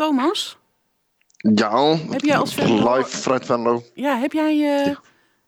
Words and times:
Thomas? 0.00 0.56
Ja, 1.54 1.96
Heb 2.10 2.20
jij 2.20 2.36
als 2.36 2.54
Venlo- 2.54 2.94
live 2.96 3.16
vanuit 3.18 3.46
Venlo. 3.46 3.82
Ja, 3.94 4.18
heb 4.18 4.32
jij, 4.32 4.82
eh, 4.84 4.96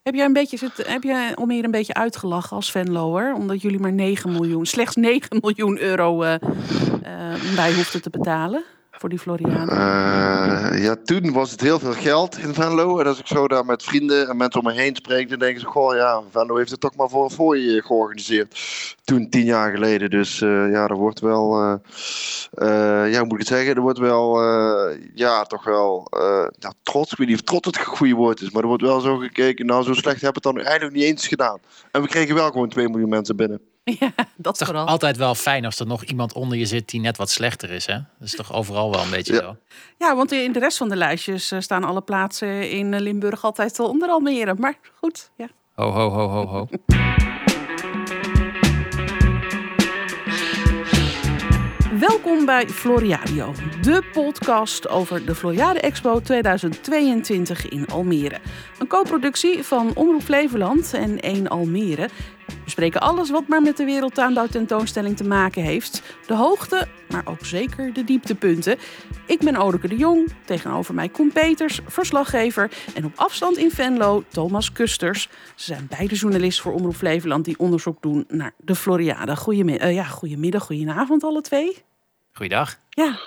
heb 0.03 0.15
jij 0.15 0.25
een 0.25 0.33
beetje 0.33 0.57
zit, 0.57 0.87
heb 0.87 1.03
jij 1.03 1.35
Almere 1.35 1.65
een 1.65 1.71
beetje 1.71 1.95
uitgelachen 1.95 2.57
als 2.57 2.71
Venloer? 2.71 3.35
Omdat 3.35 3.63
jullie 3.63 3.79
maar 3.79 3.93
9 3.93 4.33
miljoen, 4.33 4.67
slechts 4.67 4.97
9 4.97 5.39
miljoen 5.41 5.79
euro 5.79 6.23
eh, 6.23 6.35
eh, 6.35 7.55
bij 7.57 7.75
hoefden 7.75 8.03
te 8.03 8.11
betalen 8.11 8.65
voor 8.99 9.09
die 9.09 9.19
Floriade. 9.19 9.71
Eh, 9.71 10.85
ja, 10.85 10.97
toen 11.05 11.33
was 11.33 11.51
het 11.51 11.61
heel 11.61 11.79
veel 11.79 11.93
geld 11.93 12.39
in 12.39 12.55
Venlo. 12.55 12.99
En 12.99 13.07
als 13.07 13.19
ik 13.19 13.27
zo 13.27 13.49
daar 13.49 13.65
met 13.65 13.83
vrienden 13.83 14.29
en 14.29 14.37
mensen 14.37 14.61
om 14.61 14.67
me 14.67 14.73
heen 14.73 14.97
spreek, 14.97 15.29
dan 15.29 15.39
denken 15.39 15.61
ze: 15.61 15.67
Goh, 15.67 15.95
ja, 15.95 16.23
Venlo 16.31 16.57
heeft 16.57 16.71
het 16.71 16.81
toch 16.81 16.97
maar 16.97 17.09
voor, 17.09 17.31
voor 17.31 17.59
je 17.59 17.83
georganiseerd. 17.83 18.61
Toen, 19.05 19.29
tien 19.29 19.45
jaar 19.45 19.71
geleden. 19.71 20.11
Dus 20.11 20.41
eh, 20.41 20.71
ja, 20.71 20.89
er 20.89 20.97
wordt 20.97 21.21
wel, 21.21 21.61
eh, 22.53 23.13
ja, 23.13 23.19
hoe 23.19 23.25
moet 23.25 23.33
ik 23.33 23.39
het 23.39 23.47
zeggen? 23.47 23.75
Er 23.75 23.81
wordt 23.81 23.99
wel, 23.99 24.43
ja, 25.15 25.43
toch 25.43 25.65
wel 25.65 26.07
ja, 26.59 26.73
trots. 26.83 27.13
Ik 27.13 27.19
weet 27.19 27.29
niet 27.29 27.37
of 27.37 27.45
trots 27.45 27.67
het 27.67 27.79
goede 27.79 28.15
woord 28.15 28.41
is, 28.41 28.51
maar 28.51 28.63
er 28.63 28.69
wordt 28.69 28.83
wel 28.83 29.01
zo 29.01 29.17
gekeken. 29.17 29.67
Nou, 29.67 29.83
zo 29.83 29.93
slecht 29.93 30.21
hebben 30.21 30.43
we 30.43 30.49
het 30.49 30.57
dan 30.57 30.67
eigenlijk 30.67 30.97
niet 30.97 31.05
eens 31.05 31.29
gedaan. 31.29 31.59
En 31.91 32.03
we 32.03 32.09
kregen 32.09 32.35
wel 32.35 32.51
gewoon 32.51 32.69
2 32.69 32.89
miljoen 32.89 33.09
mensen 33.09 33.37
binnen. 33.37 33.72
ja, 34.01 34.13
dat 34.37 34.53
is 34.53 34.59
toch 34.59 34.69
vooral. 34.69 34.87
altijd 34.87 35.17
wel 35.17 35.35
fijn 35.35 35.65
als 35.65 35.79
er 35.79 35.87
nog 35.87 36.05
iemand 36.05 36.33
onder 36.33 36.59
je 36.59 36.67
zit 36.67 36.89
die 36.89 37.01
net 37.01 37.17
wat 37.17 37.31
slechter 37.31 37.71
is. 37.71 37.87
Hè? 37.87 37.93
Dat 37.95 38.05
is 38.29 38.35
toch 38.37 38.53
overal 38.53 38.91
wel 38.91 39.03
een 39.03 39.11
beetje 39.11 39.33
Ja. 39.33 39.41
zo. 39.41 39.57
Ja, 39.99 40.17
want 40.17 40.33
in 40.33 40.53
de 40.53 40.59
rest 40.59 40.77
van 40.77 40.89
de 40.89 40.97
lijstjes 40.97 41.51
eh, 41.51 41.61
staan 41.61 41.85
alle 41.85 42.01
plaatsen 42.01 42.71
in 42.71 42.95
eh, 42.95 43.01
Limburg 43.01 43.45
altijd 43.45 43.79
onder 43.81 44.09
Almere. 44.09 44.55
Maar 44.59 44.79
goed, 44.99 45.31
ja. 45.37 45.49
Ho, 45.75 45.91
ho, 45.91 46.09
ho, 46.11 46.29
ho, 46.29 46.47
ho. 46.47 46.69
Welkom 51.99 52.45
bij 52.45 52.69
Floriadio, 52.69 53.53
de 53.81 54.03
podcast 54.13 54.89
over 54.89 55.27
de 55.27 55.35
Floriade 55.35 55.81
Expo 55.81 56.21
2022 56.21 57.69
in 57.69 57.87
Almere. 57.87 58.39
Een 58.79 58.87
co-productie 58.87 59.63
van 59.63 59.91
Omroep 59.95 60.23
Flevoland 60.23 60.95
en 60.95 61.21
1 61.21 61.49
Almere. 61.49 62.09
We 62.55 62.65
bespreken 62.65 63.01
alles 63.01 63.31
wat 63.31 63.49
maar 63.49 63.63
met 63.63 63.77
de 63.77 63.85
Wereldtuinbouw 63.85 64.47
tentoonstelling 64.47 65.17
te 65.17 65.25
maken 65.25 65.63
heeft. 65.63 66.03
De 66.27 66.35
hoogte, 66.35 66.89
maar 67.11 67.23
ook 67.25 67.45
zeker 67.45 67.93
de 67.93 68.05
dieptepunten. 68.05 68.79
Ik 69.27 69.39
ben 69.39 69.57
Odeke 69.57 69.89
de 69.89 69.97
Jong, 69.97 70.33
tegenover 70.45 70.95
mij 70.95 71.09
Koen 71.09 71.33
Peters, 71.33 71.81
verslaggever. 71.87 72.71
En 72.95 73.05
op 73.05 73.13
afstand 73.17 73.57
in 73.57 73.71
Venlo, 73.71 74.25
Thomas 74.29 74.73
Kusters. 74.73 75.29
Ze 75.55 75.65
zijn 75.65 75.87
beide 75.97 76.15
journalisten 76.15 76.63
voor 76.63 76.73
Omroep 76.73 76.95
Flevoland 76.97 77.45
die 77.45 77.59
onderzoek 77.59 78.03
doen 78.03 78.25
naar 78.29 78.53
de 78.57 78.75
Floriade. 78.75 79.37
Goedemi- 79.37 79.77
eh, 79.77 79.95
ja, 79.95 80.05
goedemiddag, 80.05 80.65
goedenavond 80.65 81.25
alle 81.25 81.41
twee. 81.41 81.77
Goeiedag. 82.33 82.77
Ja, 82.91 83.19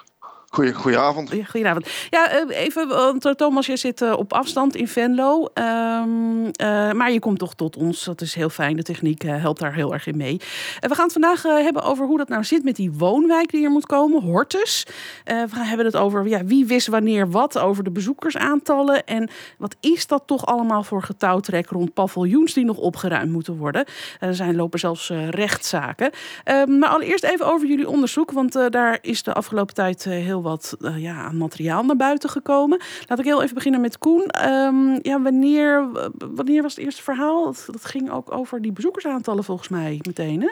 Goeie, 0.56 0.73
goedenavond. 0.73 1.34
goedenavond. 1.50 1.89
Ja, 2.09 2.30
eh, 2.30 2.59
even, 2.64 2.88
want 2.88 3.25
eh, 3.25 3.31
Thomas, 3.31 3.66
je 3.66 3.78
zit 3.78 4.02
eh, 4.02 4.14
op 4.17 4.34
afstand 4.34 4.75
in 4.75 4.88
Venlo. 4.88 5.50
Ehm, 5.53 6.45
eh, 6.52 6.92
maar 6.92 7.12
je 7.12 7.20
komt 7.20 7.39
toch 7.39 7.53
tot 7.53 7.78
ons. 7.78 8.03
Dat 8.03 8.22
is 8.22 8.36
heel 8.36 8.50
fijn. 8.50 8.75
De 8.75 8.84
techniek 8.84 9.22
helpt 9.22 9.59
daar 9.59 9.73
heel 9.73 9.94
erg 9.94 10.08
in 10.08 10.17
mee. 10.17 10.42
En 10.80 10.89
we 10.89 10.95
gaan 10.95 11.03
het 11.03 11.14
vandaag 11.14 11.44
hebben 11.44 11.84
over 11.84 12.06
hoe 12.06 12.17
dat 12.17 12.28
nou 12.28 12.44
zit 12.44 12.64
met 12.64 12.75
die 12.75 12.92
woonwijk 12.92 13.52
die 13.52 13.64
er 13.64 13.70
moet 13.70 13.86
komen, 13.86 14.22
Hortus. 14.22 14.88
Eh, 15.23 15.44
we 15.44 15.59
hebben 15.59 15.86
het 15.86 15.95
over 15.95 16.28
ja, 16.28 16.45
wie 16.45 16.66
wist 16.66 16.88
wanneer 16.88 17.30
wat, 17.30 17.58
over 17.58 17.84
de 17.84 17.92
bezoekersaantallen. 17.92 19.06
En 19.06 19.30
wat 19.58 19.75
is 19.80 20.08
dat 20.08 20.23
toch 20.25 20.45
allemaal 20.45 20.84
voor 20.84 21.03
getouwtrek 21.03 21.69
rond 21.69 21.94
paviljoens 21.94 22.53
die 22.53 22.66
nog 22.66 22.78
opgeruimd 22.78 23.31
moeten 23.31 23.58
worden. 23.58 23.86
Er 24.19 24.36
zijn 24.36 24.56
lopen 24.56 24.80
zelfs 24.80 25.12
rechtszaken. 25.30 26.12
Ehm, 26.44 26.78
maar 26.78 26.90
allereerst 26.90 27.23
even 27.23 27.45
over 27.45 27.67
jullie 27.67 27.90
onderzoek, 27.90 28.31
want 28.31 28.53
daar 28.69 28.97
is 29.02 29.23
de 29.23 29.34
afgelopen 29.34 29.73
tijd 29.73 30.03
heel 30.03 30.44
wat 30.45 30.77
eh, 30.81 30.97
ja, 30.97 31.15
aan 31.15 31.38
materiaal 31.38 31.83
naar 31.83 31.95
buiten 31.95 32.29
gekomen. 32.29 32.81
Laat 33.07 33.19
ik 33.19 33.25
heel 33.25 33.43
even 33.43 33.55
beginnen 33.55 33.81
met 33.81 33.97
Koen. 33.97 34.27
Ehm, 34.27 34.99
ja, 35.01 35.21
wanneer, 35.21 35.88
wanneer 36.17 36.61
was 36.61 36.75
het 36.75 36.85
eerste 36.85 37.03
verhaal? 37.03 37.43
Dat, 37.43 37.65
dat 37.71 37.85
ging 37.85 38.11
ook 38.11 38.31
over 38.31 38.61
die 38.61 38.71
bezoekersaantallen 38.71 39.44
volgens 39.44 39.69
mij 39.69 40.00
meteen, 40.01 40.41
hè? 40.41 40.51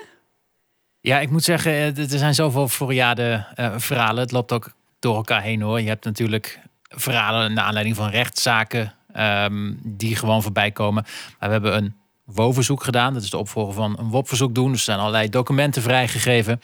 Ja, 1.00 1.20
ik 1.20 1.30
moet 1.30 1.44
zeggen, 1.44 1.72
eh, 1.72 1.98
er 1.98 2.18
zijn 2.18 2.34
zoveel 2.34 2.68
Floriade 2.68 3.46
eh 3.56 3.74
verhalen. 3.78 4.22
Het 4.22 4.32
loopt 4.32 4.52
ook 4.52 4.72
door 5.00 5.16
elkaar 5.16 5.42
heen 5.42 5.62
hoor. 5.62 5.82
Je 5.82 5.88
hebt 5.88 6.06
natuurlijk 6.06 6.60
verhalen 6.82 7.54
naar 7.54 7.64
aanleiding 7.66 7.96
van 7.96 8.10
rechtszaken 8.10 8.94
ehm, 9.14 9.74
die 9.84 10.16
gewoon 10.16 10.42
voorbij 10.42 10.72
komen. 10.72 11.04
Maar 11.40 11.50
we 11.50 11.54
hebben 11.54 11.76
een 11.76 11.96
WO-verzoek 12.34 12.84
gedaan. 12.84 13.14
Dat 13.14 13.24
is 13.24 13.30
de 13.30 13.38
opvolger 13.38 13.74
van 13.74 13.96
een 14.00 14.10
WOP-verzoek 14.10 14.56
doen. 14.56 14.68
Dus 14.70 14.78
er 14.78 14.84
zijn 14.86 15.00
allerlei 15.00 15.30
documenten 15.30 15.82
vrijgegeven. 15.82 16.62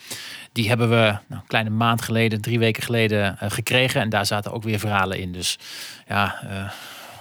Die 0.52 0.68
hebben 0.68 0.88
we 0.88 0.94
nou, 0.96 1.20
een 1.28 1.46
kleine 1.46 1.70
maand 1.70 2.02
geleden, 2.02 2.40
drie 2.40 2.58
weken 2.58 2.82
geleden 2.82 3.38
eh, 3.38 3.50
gekregen. 3.50 4.00
En 4.00 4.08
daar 4.08 4.26
zaten 4.26 4.52
ook 4.52 4.62
weer 4.62 4.78
verhalen 4.78 5.18
in. 5.18 5.32
Dus 5.32 5.58
ja, 6.08 6.40
eh, 6.42 6.70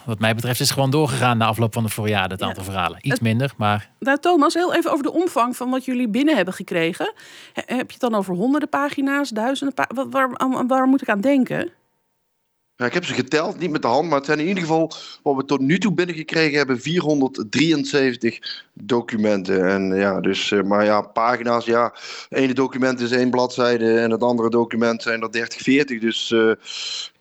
wat 0.06 0.20
mij 0.20 0.36
betreft 0.36 0.60
is 0.60 0.66
het 0.66 0.74
gewoon 0.76 0.92
doorgegaan 0.92 1.38
na 1.38 1.46
afloop 1.46 1.74
van 1.74 1.84
de 1.84 1.90
Floriade. 1.90 2.32
Het 2.34 2.40
Ja. 2.40 2.48
aantal 2.48 2.64
verhalen. 2.64 2.98
Iets 3.02 3.10
Het- 3.10 3.22
minder, 3.22 3.52
maar 3.58 3.90
Nou, 4.00 4.18
Thomas, 4.20 4.54
heel 4.54 4.74
even 4.76 4.92
over 4.92 5.04
de 5.04 5.14
omvang 5.14 5.56
van 5.56 5.70
wat 5.70 5.86
jullie 5.86 6.10
binnen 6.10 6.36
hebben 6.36 6.54
gekregen. 6.54 7.14
He- 7.54 7.76
Heb 7.76 7.88
je 7.88 7.98
het 8.00 8.00
dan 8.12 8.16
over 8.16 8.36
honderden 8.36 8.70
pagina's, 8.70 9.30
duizenden 9.30 9.74
pagina's? 9.76 10.06
Waar, 10.10 10.30
waar, 10.40 10.68
waar 10.68 10.88
moet 10.88 11.02
ik 11.02 11.10
aan 11.10 11.22
denken? 11.22 11.70
Ja, 12.80 12.86
ik 12.86 12.94
heb 12.94 13.06
ze 13.06 13.14
geteld, 13.14 13.60
niet 13.60 13.72
met 13.72 13.82
de 13.82 13.88
hand, 13.88 14.08
maar 14.10 14.18
het 14.18 14.26
zijn 14.26 14.40
in 14.40 14.48
ieder 14.48 14.64
geval 14.64 14.94
wat 15.24 15.36
we 15.36 15.46
tot 15.46 15.60
nu 15.60 15.78
toe 15.78 15.94
binnengekregen 15.94 16.58
hebben: 16.58 16.82
473 16.82 18.66
documenten. 18.74 19.68
En 19.70 19.96
ja, 19.96 20.20
dus, 20.20 20.52
eh, 20.52 20.62
maar 20.62 20.86
ja, 20.86 21.02
pagina's, 21.02 21.66
ja. 21.66 21.94
Het 22.30 22.40
ene 22.40 22.54
document 22.54 23.00
is 23.00 23.12
één 23.12 23.30
bladzijde 23.30 24.00
en 24.00 24.12
het 24.12 24.24
andere 24.24 24.50
document 24.50 25.02
zijn 25.02 25.22
er 25.22 25.32
30, 25.32 25.62
40. 25.62 26.00
Dus 26.00 26.32
eh, 26.32 26.52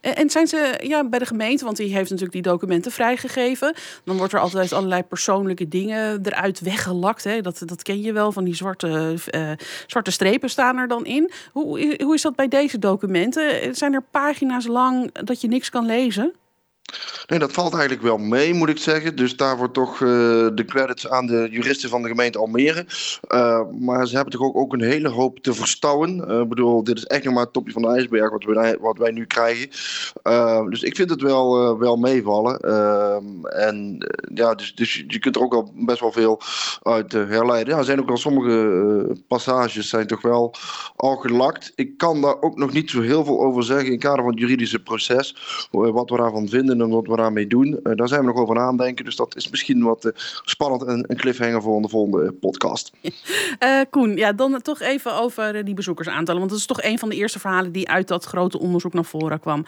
En 0.01 0.15
en 0.15 0.29
zijn 0.29 0.47
ze 0.47 0.79
ja, 0.83 1.03
bij 1.03 1.19
de 1.19 1.25
gemeente, 1.25 1.65
want 1.65 1.77
die 1.77 1.93
heeft 1.93 2.09
natuurlijk 2.09 2.31
die 2.31 2.51
documenten 2.51 2.91
vrijgegeven. 2.91 3.75
Dan 4.03 4.17
wordt 4.17 4.33
er 4.33 4.39
altijd 4.39 4.73
allerlei 4.73 5.03
persoonlijke 5.03 5.67
dingen 5.67 6.19
eruit 6.25 6.59
weggelakt. 6.59 7.23
Hè? 7.23 7.41
Dat, 7.41 7.61
dat 7.65 7.81
ken 7.81 8.01
je 8.01 8.13
wel, 8.13 8.31
van 8.31 8.43
die 8.43 8.55
zwarte, 8.55 9.15
eh, 9.29 9.51
zwarte 9.87 10.11
strepen 10.11 10.49
staan 10.49 10.77
er 10.77 10.87
dan 10.87 11.05
in. 11.05 11.31
Hoe, 11.51 11.95
hoe 12.03 12.13
is 12.13 12.21
dat 12.21 12.35
bij 12.35 12.47
deze 12.47 12.79
documenten? 12.79 13.75
Zijn 13.75 13.93
er 13.93 14.03
pagina's 14.11 14.67
lang 14.67 15.11
dat 15.11 15.41
je 15.41 15.47
niks 15.47 15.69
kan 15.69 15.85
lezen? 15.85 16.33
Nee, 17.27 17.39
dat 17.39 17.51
valt 17.51 17.73
eigenlijk 17.73 18.01
wel 18.01 18.17
mee, 18.17 18.53
moet 18.53 18.69
ik 18.69 18.77
zeggen. 18.77 19.15
Dus 19.15 19.35
daar 19.35 19.57
wordt 19.57 19.73
toch 19.73 19.93
eh, 19.93 19.99
de 20.53 20.65
credits 20.67 21.09
aan 21.09 21.25
de 21.25 21.47
juristen 21.51 21.89
van 21.89 22.01
de 22.01 22.07
gemeente 22.07 22.39
Almere. 22.39 22.85
Eh, 23.27 23.61
maar 23.79 24.07
ze 24.07 24.15
hebben 24.15 24.33
toch 24.33 24.47
ook, 24.47 24.57
ook 24.57 24.73
een 24.73 24.81
hele 24.81 25.09
hoop 25.09 25.39
te 25.39 25.53
verstouwen. 25.53 26.27
Eh, 26.27 26.39
Ik 26.39 26.49
bedoel, 26.49 26.83
dit 26.83 26.97
is 26.97 27.05
echt 27.05 27.23
nog 27.23 27.33
maar 27.33 27.43
het 27.43 27.53
topje 27.53 27.71
van 27.73 27.81
de 27.81 27.87
ijsberg 27.87 28.31
wat, 28.31 28.43
we, 28.43 28.77
wat 28.81 28.97
wij 28.97 29.11
nu 29.11 29.25
krijgen. 29.25 29.69
Uh, 30.23 30.65
dus 30.69 30.83
ik 30.83 30.95
vind 30.95 31.09
het 31.09 31.21
wel, 31.21 31.71
uh, 31.71 31.79
wel 31.79 31.95
meevallen. 31.95 32.59
Uh, 32.65 33.15
en 33.65 33.95
uh, 33.99 34.37
ja, 34.37 34.55
dus, 34.55 34.75
dus 34.75 35.03
je 35.07 35.19
kunt 35.19 35.35
er 35.35 35.41
ook 35.41 35.53
wel 35.53 35.71
best 35.75 35.99
wel 35.99 36.11
veel 36.11 36.41
uit 36.83 37.13
uh, 37.13 37.29
herleiden. 37.29 37.77
Er 37.77 37.83
zijn 37.83 37.99
ook 37.99 38.07
wel 38.07 38.17
sommige 38.17 39.17
passages 39.27 39.89
zijn 39.89 40.07
toch 40.07 40.21
wel 40.21 40.53
al 40.95 41.15
gelakt. 41.15 41.71
Ik 41.75 41.97
kan 41.97 42.21
daar 42.21 42.41
ook 42.41 42.57
nog 42.57 42.73
niet 42.73 42.89
zo 42.89 43.01
heel 43.01 43.23
veel 43.25 43.41
over 43.41 43.63
zeggen 43.63 43.85
in 43.85 43.91
het 43.91 44.01
kader 44.01 44.23
van 44.23 44.31
het 44.31 44.39
juridische 44.39 44.79
proces. 44.79 45.35
Wat 45.71 46.09
we 46.09 46.17
daarvan 46.17 46.47
vinden 46.47 46.77
wat 46.87 47.07
we 47.07 47.15
daarmee 47.15 47.47
doen. 47.47 47.79
daar 47.83 48.07
zijn 48.07 48.19
we 48.19 48.25
nog 48.25 48.37
over 48.37 48.59
aan 48.59 48.77
denken. 48.77 49.05
Dus 49.05 49.15
dat 49.15 49.35
is 49.35 49.49
misschien 49.49 49.83
wat 49.83 50.05
uh, 50.05 50.11
spannend 50.43 50.83
en 50.83 51.05
een 51.07 51.17
cliffhanger 51.17 51.61
voor 51.61 51.81
de 51.81 51.89
volgende 51.89 52.31
podcast. 52.31 52.91
Uh, 53.01 53.81
Koen, 53.89 54.15
ja, 54.15 54.33
dan 54.33 54.61
toch 54.61 54.79
even 54.79 55.13
over 55.13 55.65
die 55.65 55.73
bezoekersaantallen. 55.73 56.39
Want 56.39 56.51
dat 56.51 56.59
is 56.59 56.65
toch 56.65 56.81
een 56.81 56.99
van 56.99 57.09
de 57.09 57.15
eerste 57.15 57.39
verhalen 57.39 57.71
die 57.71 57.89
uit 57.89 58.07
dat 58.07 58.25
grote 58.25 58.59
onderzoek 58.59 58.93
naar 58.93 59.05
voren 59.05 59.39
kwam. 59.39 59.65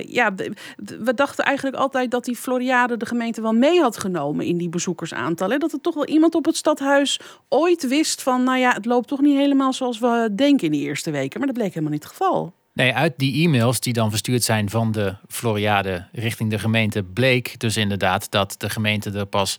Ja, 0.00 0.34
we 0.76 1.14
dachten 1.14 1.44
eigenlijk 1.44 1.76
altijd 1.76 2.10
dat 2.10 2.24
die 2.24 2.36
Floriade 2.36 2.96
de 2.96 3.06
gemeente 3.06 3.40
wel 3.40 3.52
mee 3.52 3.80
had 3.80 3.98
genomen 3.98 4.46
in 4.46 4.56
die 4.56 4.68
bezoekersaantallen. 4.68 5.60
Dat 5.60 5.72
er 5.72 5.80
toch 5.80 5.94
wel 5.94 6.06
iemand 6.06 6.34
op 6.34 6.44
het 6.44 6.56
stadhuis 6.56 7.20
ooit 7.48 7.88
wist 7.88 8.22
van, 8.22 8.42
nou 8.42 8.58
ja, 8.58 8.72
het 8.72 8.84
loopt 8.84 9.08
toch 9.08 9.20
niet 9.20 9.36
helemaal 9.36 9.72
zoals 9.72 9.98
we 9.98 10.28
denken 10.34 10.66
in 10.66 10.72
die 10.72 10.82
eerste 10.82 11.10
weken. 11.10 11.38
Maar 11.38 11.48
dat 11.48 11.56
bleek 11.56 11.68
helemaal 11.68 11.92
niet 11.92 12.02
het 12.02 12.12
geval. 12.12 12.52
Nee, 12.76 12.94
uit 12.94 13.12
die 13.16 13.44
e-mails 13.44 13.80
die 13.80 13.92
dan 13.92 14.10
verstuurd 14.10 14.44
zijn 14.44 14.70
van 14.70 14.92
de 14.92 15.16
Floriade 15.28 16.06
richting 16.12 16.50
de 16.50 16.58
gemeente 16.58 17.02
bleek 17.02 17.58
dus 17.60 17.76
inderdaad 17.76 18.30
dat 18.30 18.54
de 18.58 18.70
gemeente 18.70 19.10
er 19.10 19.26
pas 19.26 19.58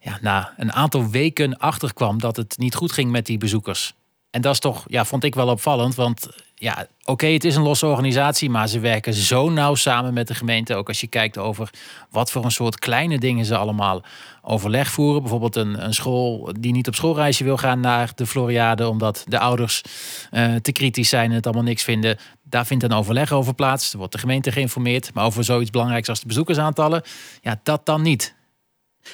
ja, 0.00 0.18
na 0.20 0.54
een 0.56 0.72
aantal 0.72 1.10
weken 1.10 1.58
achter 1.58 1.94
kwam 1.94 2.18
dat 2.18 2.36
het 2.36 2.58
niet 2.58 2.74
goed 2.74 2.92
ging 2.92 3.10
met 3.10 3.26
die 3.26 3.38
bezoekers. 3.38 3.94
En 4.30 4.42
dat 4.42 4.52
is 4.52 4.60
toch, 4.60 4.84
ja, 4.88 5.04
vond 5.04 5.24
ik 5.24 5.34
wel 5.34 5.48
opvallend. 5.48 5.94
Want 5.94 6.28
ja, 6.54 6.86
oké, 7.04 7.26
het 7.26 7.44
is 7.44 7.56
een 7.56 7.62
losse 7.62 7.86
organisatie, 7.86 8.50
maar 8.50 8.68
ze 8.68 8.80
werken 8.80 9.14
zo 9.14 9.50
nauw 9.50 9.74
samen 9.74 10.14
met 10.14 10.28
de 10.28 10.34
gemeente. 10.34 10.74
Ook 10.74 10.88
als 10.88 11.00
je 11.00 11.06
kijkt 11.06 11.38
over 11.38 11.70
wat 12.10 12.30
voor 12.30 12.44
een 12.44 12.50
soort 12.50 12.78
kleine 12.78 13.18
dingen 13.18 13.44
ze 13.44 13.56
allemaal 13.56 14.02
overleg 14.42 14.88
voeren. 14.88 15.20
Bijvoorbeeld 15.20 15.56
een, 15.56 15.84
een 15.84 15.94
school 15.94 16.52
die 16.60 16.72
niet 16.72 16.88
op 16.88 16.94
schoolreisje 16.94 17.44
wil 17.44 17.56
gaan 17.56 17.80
naar 17.80 18.10
de 18.14 18.26
Floriade, 18.26 18.88
omdat 18.88 19.24
de 19.28 19.38
ouders 19.38 19.82
uh, 20.32 20.54
te 20.54 20.72
kritisch 20.72 21.08
zijn 21.08 21.30
en 21.30 21.36
het 21.36 21.46
allemaal 21.46 21.64
niks 21.64 21.82
vinden. 21.82 22.18
Daar 22.48 22.66
vindt 22.66 22.84
een 22.84 22.92
overleg 22.92 23.32
over 23.32 23.54
plaats. 23.54 23.92
Er 23.92 23.98
wordt 23.98 24.12
de 24.12 24.18
gemeente 24.18 24.52
geïnformeerd. 24.52 25.14
Maar 25.14 25.24
over 25.24 25.44
zoiets 25.44 25.70
belangrijks 25.70 26.08
als 26.08 26.20
de 26.20 26.26
bezoekersaantallen, 26.26 27.02
ja, 27.40 27.60
dat 27.62 27.86
dan 27.86 28.02
niet. 28.02 28.34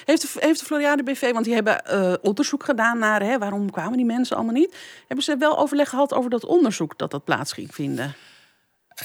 Heeft 0.05 0.21
de, 0.21 0.27
heeft 0.39 0.59
de 0.59 0.65
Floriade 0.65 1.03
BV, 1.03 1.31
want 1.31 1.45
die 1.45 1.53
hebben 1.53 1.81
uh, 1.91 2.13
onderzoek 2.21 2.63
gedaan 2.63 2.99
naar 2.99 3.21
hè, 3.21 3.37
waarom 3.37 3.71
kwamen 3.71 3.97
die 3.97 4.05
mensen 4.05 4.35
allemaal 4.35 4.53
niet. 4.53 4.75
Hebben 5.07 5.25
ze 5.25 5.37
wel 5.37 5.57
overleg 5.57 5.89
gehad 5.89 6.13
over 6.13 6.29
dat 6.29 6.45
onderzoek 6.45 6.97
dat 6.97 7.11
dat 7.11 7.23
plaats 7.23 7.53
ging 7.53 7.73
vinden? 7.73 8.15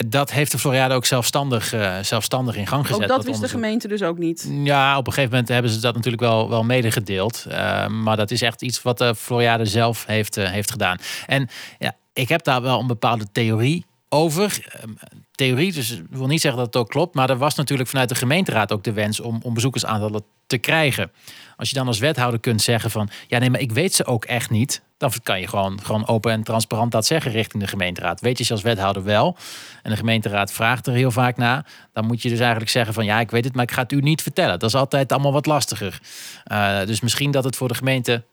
Dat 0.07 0.31
heeft 0.31 0.51
de 0.51 0.59
Floriade 0.59 0.95
ook 0.95 1.05
zelfstandig, 1.05 1.75
uh, 1.75 1.99
zelfstandig 2.03 2.57
in 2.57 2.67
gang 2.67 2.87
gezet. 2.87 3.03
Ook 3.03 3.09
dat 3.09 3.25
wist 3.25 3.41
de 3.41 3.49
gemeente 3.49 3.89
dus 3.89 4.03
ook 4.03 4.19
niet? 4.19 4.49
Ja, 4.51 4.99
op 4.99 5.07
een 5.07 5.13
gegeven 5.13 5.31
moment 5.31 5.49
hebben 5.49 5.71
ze 5.71 5.81
dat 5.81 5.95
natuurlijk 5.95 6.23
wel, 6.23 6.49
wel 6.49 6.65
medegedeeld. 6.65 7.45
Uh, 7.49 7.87
maar 7.87 8.17
dat 8.17 8.31
is 8.31 8.43
echt 8.43 8.63
iets 8.63 8.83
wat 8.83 8.99
de 8.99 9.15
Floriade 9.15 9.65
zelf 9.65 10.07
heeft, 10.07 10.37
uh, 10.37 10.51
heeft 10.51 10.71
gedaan. 10.71 10.99
En 11.27 11.49
ja, 11.79 11.93
ik 12.13 12.29
heb 12.29 12.45
daar 12.45 12.63
wel 12.63 12.81
een 12.81 12.87
bepaalde 12.87 13.27
theorie 13.33 13.87
over. 14.09 14.67
Ehm, 14.71 14.93
theorie, 15.31 15.73
dus 15.73 15.91
ik 15.91 16.07
wil 16.11 16.27
niet 16.27 16.41
zeggen 16.41 16.61
dat 16.61 16.75
het 16.75 16.83
ook 16.83 16.91
klopt. 16.91 17.15
Maar 17.15 17.31
er 17.31 17.39
was 17.39 17.55
natuurlijk 17.55 17.89
vanuit 17.89 18.09
de 18.09 18.15
gemeenteraad 18.15 18.73
ook 18.73 18.85
de 18.85 18.93
wens 18.93 19.21
om, 19.21 19.41
om 19.43 19.55
bezoekersaantallen 19.55 20.23
te 20.47 20.59
krijgen. 20.59 21.13
Als 21.57 21.69
je 21.69 21.75
dan 21.75 21.87
als 21.87 21.99
wethouder 21.99 22.41
kunt 22.41 22.63
zeggen 22.63 22.91
van... 22.91 23.09
ja, 23.27 23.39
nee, 23.39 23.51
maar 23.51 23.61
ik 23.61 23.73
weet 23.73 23.95
ze 23.95 24.05
ook 24.05 24.25
echt 24.25 24.51
niet... 24.51 24.83
dan 24.97 25.13
kan 25.23 25.41
je 25.41 25.47
gewoon, 25.47 25.81
gewoon 25.83 26.07
open 26.07 26.33
en 26.33 26.43
transparant 26.43 26.93
dat 26.93 27.07
zeggen 27.07 27.33
richting 27.33 27.63
de 27.63 27.69
gemeenteraad. 27.69 28.21
Weet 28.21 28.39
je 28.39 28.45
ze 28.45 28.53
als 28.53 28.63
wethouder 28.63 29.05
wel... 29.05 29.37
en 29.83 29.91
de 29.91 29.97
gemeenteraad 29.97 30.53
vraagt 30.53 30.87
er 30.87 30.93
heel 30.93 31.11
vaak 31.11 31.37
naar... 31.37 31.67
dan 31.93 32.07
moet 32.07 32.23
je 32.23 32.29
dus 32.29 32.39
eigenlijk 32.39 32.71
zeggen 32.71 32.95
van... 32.95 33.05
ja, 33.05 33.21
ik 33.21 33.31
weet 33.31 33.45
het, 33.45 33.55
maar 33.55 33.65
ik 33.65 33.73
ga 33.73 33.83
het 33.83 33.93
u 33.93 34.01
niet 34.01 34.23
vertellen. 34.23 34.59
Dat 34.59 34.69
is 34.69 34.75
altijd 34.75 35.13
allemaal 35.13 35.33
wat 35.33 35.47
lastiger. 35.47 36.01
Uh, 36.53 36.85
dus 36.85 37.01
misschien 37.01 37.31
dat 37.31 37.45
het 37.45 37.57
voor 37.57 37.69
de 37.69 37.75
gemeente... 37.75 38.25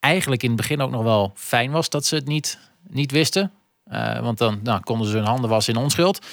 eigenlijk 0.00 0.42
in 0.42 0.48
het 0.48 0.58
begin 0.58 0.80
ook 0.80 0.90
nog 0.90 1.02
wel 1.02 1.32
fijn 1.34 1.70
was... 1.70 1.88
dat 1.88 2.06
ze 2.06 2.14
het 2.14 2.26
niet, 2.26 2.58
niet 2.88 3.10
wisten. 3.10 3.52
Uh, 3.92 4.20
want 4.20 4.38
dan 4.38 4.60
nou, 4.62 4.80
konden 4.80 5.06
ze 5.08 5.16
hun 5.16 5.26
handen 5.26 5.50
wassen 5.50 5.74
in 5.74 5.80
onschuld. 5.80 6.26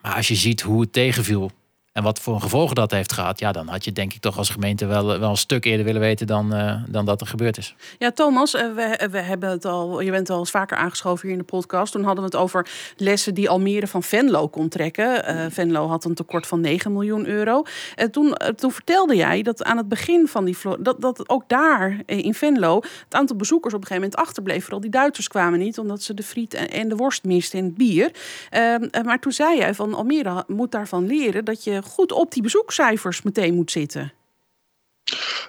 Maar 0.00 0.14
als 0.14 0.28
je 0.28 0.34
ziet 0.34 0.60
hoe 0.60 0.80
het 0.80 0.92
tegenviel 0.92 1.50
en 1.92 2.02
wat 2.02 2.18
voor 2.18 2.40
gevolgen 2.40 2.74
dat 2.74 2.90
heeft 2.90 3.12
gehad, 3.12 3.38
ja, 3.38 3.52
dan 3.52 3.68
had 3.68 3.84
je 3.84 3.92
denk 3.92 4.12
ik 4.12 4.20
toch 4.20 4.38
als 4.38 4.48
gemeente 4.48 4.86
wel, 4.86 5.18
wel 5.18 5.30
een 5.30 5.36
stuk 5.36 5.64
eerder 5.64 5.84
willen 5.84 6.00
weten 6.00 6.26
dan, 6.26 6.54
uh, 6.54 6.82
dan 6.88 7.04
dat 7.04 7.20
er 7.20 7.26
gebeurd 7.26 7.58
is. 7.58 7.74
Ja, 7.98 8.10
Thomas, 8.10 8.54
uh, 8.54 8.60
we, 8.74 9.08
we 9.10 9.18
hebben 9.18 9.48
het 9.48 9.64
al, 9.64 10.00
je 10.00 10.10
bent 10.10 10.30
al 10.30 10.38
eens 10.38 10.50
vaker 10.50 10.76
aangeschoven 10.76 11.22
hier 11.22 11.36
in 11.36 11.42
de 11.42 11.50
podcast. 11.50 11.92
Toen 11.92 12.04
hadden 12.04 12.24
we 12.24 12.30
het 12.30 12.40
over 12.40 12.68
lessen 12.96 13.34
die 13.34 13.48
Almere 13.48 13.86
van 13.86 14.02
Venlo 14.02 14.48
kon 14.48 14.68
trekken. 14.68 15.34
Uh, 15.34 15.46
Venlo 15.48 15.86
had 15.86 16.04
een 16.04 16.14
tekort 16.14 16.46
van 16.46 16.60
9 16.60 16.92
miljoen 16.92 17.26
euro. 17.26 17.62
En 17.94 18.10
toen, 18.10 18.34
toen 18.56 18.72
vertelde 18.72 19.16
jij 19.16 19.42
dat 19.42 19.64
aan 19.64 19.76
het 19.76 19.88
begin 19.88 20.28
van 20.28 20.44
die 20.44 20.56
dat, 20.80 21.00
dat 21.00 21.28
ook 21.28 21.44
daar 21.46 22.02
in 22.06 22.34
Venlo 22.34 22.76
het 23.04 23.14
aantal 23.14 23.36
bezoekers 23.36 23.74
op 23.74 23.80
een 23.80 23.86
gegeven 23.86 24.08
moment 24.08 24.28
achterbleef. 24.28 24.62
Vooral 24.62 24.80
die 24.80 24.90
Duitsers 24.90 25.28
kwamen 25.28 25.58
niet, 25.58 25.78
omdat 25.78 26.02
ze 26.02 26.14
de 26.14 26.22
friet 26.22 26.54
en, 26.54 26.70
en 26.70 26.88
de 26.88 26.96
worst 26.96 27.24
misten 27.24 27.58
in 27.58 27.64
het 27.64 27.76
bier. 27.76 28.10
Ehm, 28.50 28.88
maar 29.04 29.20
toen 29.20 29.32
zei 29.32 29.56
jij 29.56 29.74
van 29.74 29.94
Almere 29.94 30.44
moet 30.46 30.72
daarvan 30.72 31.06
leren 31.06 31.44
dat 31.44 31.64
je 31.64 31.79
goed 31.82 32.12
op 32.12 32.32
die 32.32 32.42
bezoekcijfers 32.42 33.22
meteen 33.22 33.54
moet 33.54 33.70
zitten. 33.70 34.12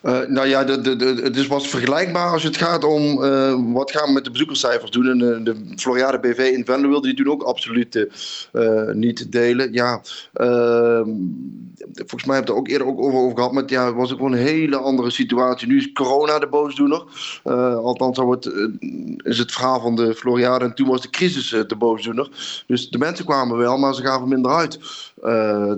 Uh, 0.03 0.19
nou 0.27 0.47
ja, 0.47 0.63
de, 0.63 0.95
de, 0.95 1.05
het 1.23 1.35
is 1.35 1.47
vergelijkbaar 1.47 2.31
als 2.31 2.43
het 2.43 2.57
gaat 2.57 2.83
om 2.83 3.23
uh, 3.23 3.73
wat 3.73 3.91
gaan 3.91 4.07
we 4.07 4.13
met 4.13 4.23
de 4.23 4.31
bezoekerscijfers 4.31 4.91
doen. 4.91 5.07
En 5.09 5.19
uh, 5.21 5.45
de 5.45 5.55
Floriade 5.75 6.19
BV 6.19 6.37
in 6.37 6.65
Venlo 6.65 6.89
wilde 6.89 7.07
die 7.07 7.15
toen 7.15 7.33
ook 7.33 7.43
absoluut 7.43 8.07
niet 8.93 9.31
delen. 9.31 9.73
Ja, 9.73 10.01
ehm, 10.33 11.09
volgens 11.93 12.25
mij 12.25 12.35
heb 12.35 12.43
ik 12.43 12.49
het 12.49 12.57
ook 12.57 12.67
eerder 12.67 12.87
ook 12.87 13.01
over, 13.01 13.35
gehad. 13.35 13.51
Maar 13.51 13.63
ja, 13.65 13.85
het 13.85 13.95
was 13.95 14.13
ook 14.13 14.19
een 14.19 14.33
hele 14.33 14.77
andere 14.77 15.09
situatie. 15.09 15.67
Nu 15.67 15.77
is 15.77 15.91
corona 15.91 16.39
de 16.39 16.47
boosdoener. 16.47 17.03
althans 17.83 18.17
het, 18.17 18.51
is 19.17 19.37
het 19.37 19.51
verhaal 19.51 19.81
van 19.81 19.95
de 19.95 20.15
Floriade. 20.15 20.65
En 20.65 20.75
toen 20.75 20.87
was 20.87 21.01
de 21.01 21.09
crisis 21.09 21.49
de 21.67 21.75
boosdoener. 21.77 22.29
Dus 22.67 22.89
de 22.89 22.97
mensen 22.97 23.25
kwamen 23.25 23.57
wel, 23.57 23.77
maar 23.77 23.95
ze 23.95 24.01
gaven 24.01 24.27
minder 24.27 24.51
uit. 24.51 24.79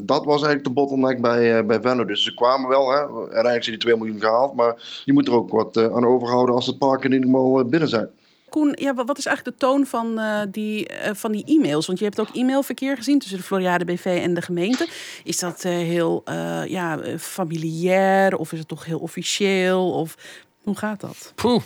dat 0.06 0.25
was 0.25 0.41
eigenlijk 0.41 0.63
de 0.63 0.69
bottleneck 0.69 1.21
bij, 1.21 1.65
bij 1.65 1.81
Venlo. 1.81 2.06
Dus 2.06 2.24
ze 2.24 2.33
kwamen 2.33 2.69
wel. 2.69 2.91
Hè, 2.91 3.00
en 3.29 3.45
eigenlijk 3.45 3.63
die 3.74 3.81
2 3.81 3.98
miljoen 3.98 4.20
gehaald. 4.20 4.56
Maar 4.56 5.02
je 5.06 5.14
moet 5.14 5.28
er 5.28 5.34
ook 5.34 5.52
wat 5.52 5.78
uh, 5.78 5.96
aan 5.96 6.06
overhouden 6.06 6.56
als 6.56 6.66
het 6.66 6.78
parken 6.78 7.10
in 7.10 7.16
ieder 7.16 7.30
geval 7.30 7.60
uh, 7.60 7.66
binnen 7.66 7.90
zijn. 7.90 8.10
Koen, 8.50 8.75
ja, 8.80 8.94
wat 8.94 9.18
is 9.18 9.25
eigenlijk 9.25 9.60
de 9.60 9.66
toon 9.66 9.86
van, 9.86 10.20
uh, 10.20 10.42
die, 10.52 10.90
van 11.14 11.31
die 11.31 11.46
e-mails? 11.46 11.88
Want 11.88 12.00
je 12.00 12.06
hebt 12.06 12.20
ook 12.20 12.36
e-mailverkeer 12.36 12.98
gezien 12.98 13.20
tussen 13.20 13.38
de 13.38 13.44
Floriade 13.44 13.86
BV 13.86 14.20
en 14.24 14.34
de 14.34 14.42
gemeente. 14.42 14.88
Is 15.24 15.40
dat 15.40 15.64
heel 15.64 16.24
ja, 16.68 17.00
familiair 17.18 18.38
of 18.38 18.52
is 18.52 18.60
het 18.60 18.68
toch 18.68 18.86
heel 18.86 19.00
officieel? 19.00 19.92
Of 19.92 20.16
hoe 20.64 20.78
gaat 20.78 21.00
dat? 21.00 21.31
Poeh. 21.36 21.64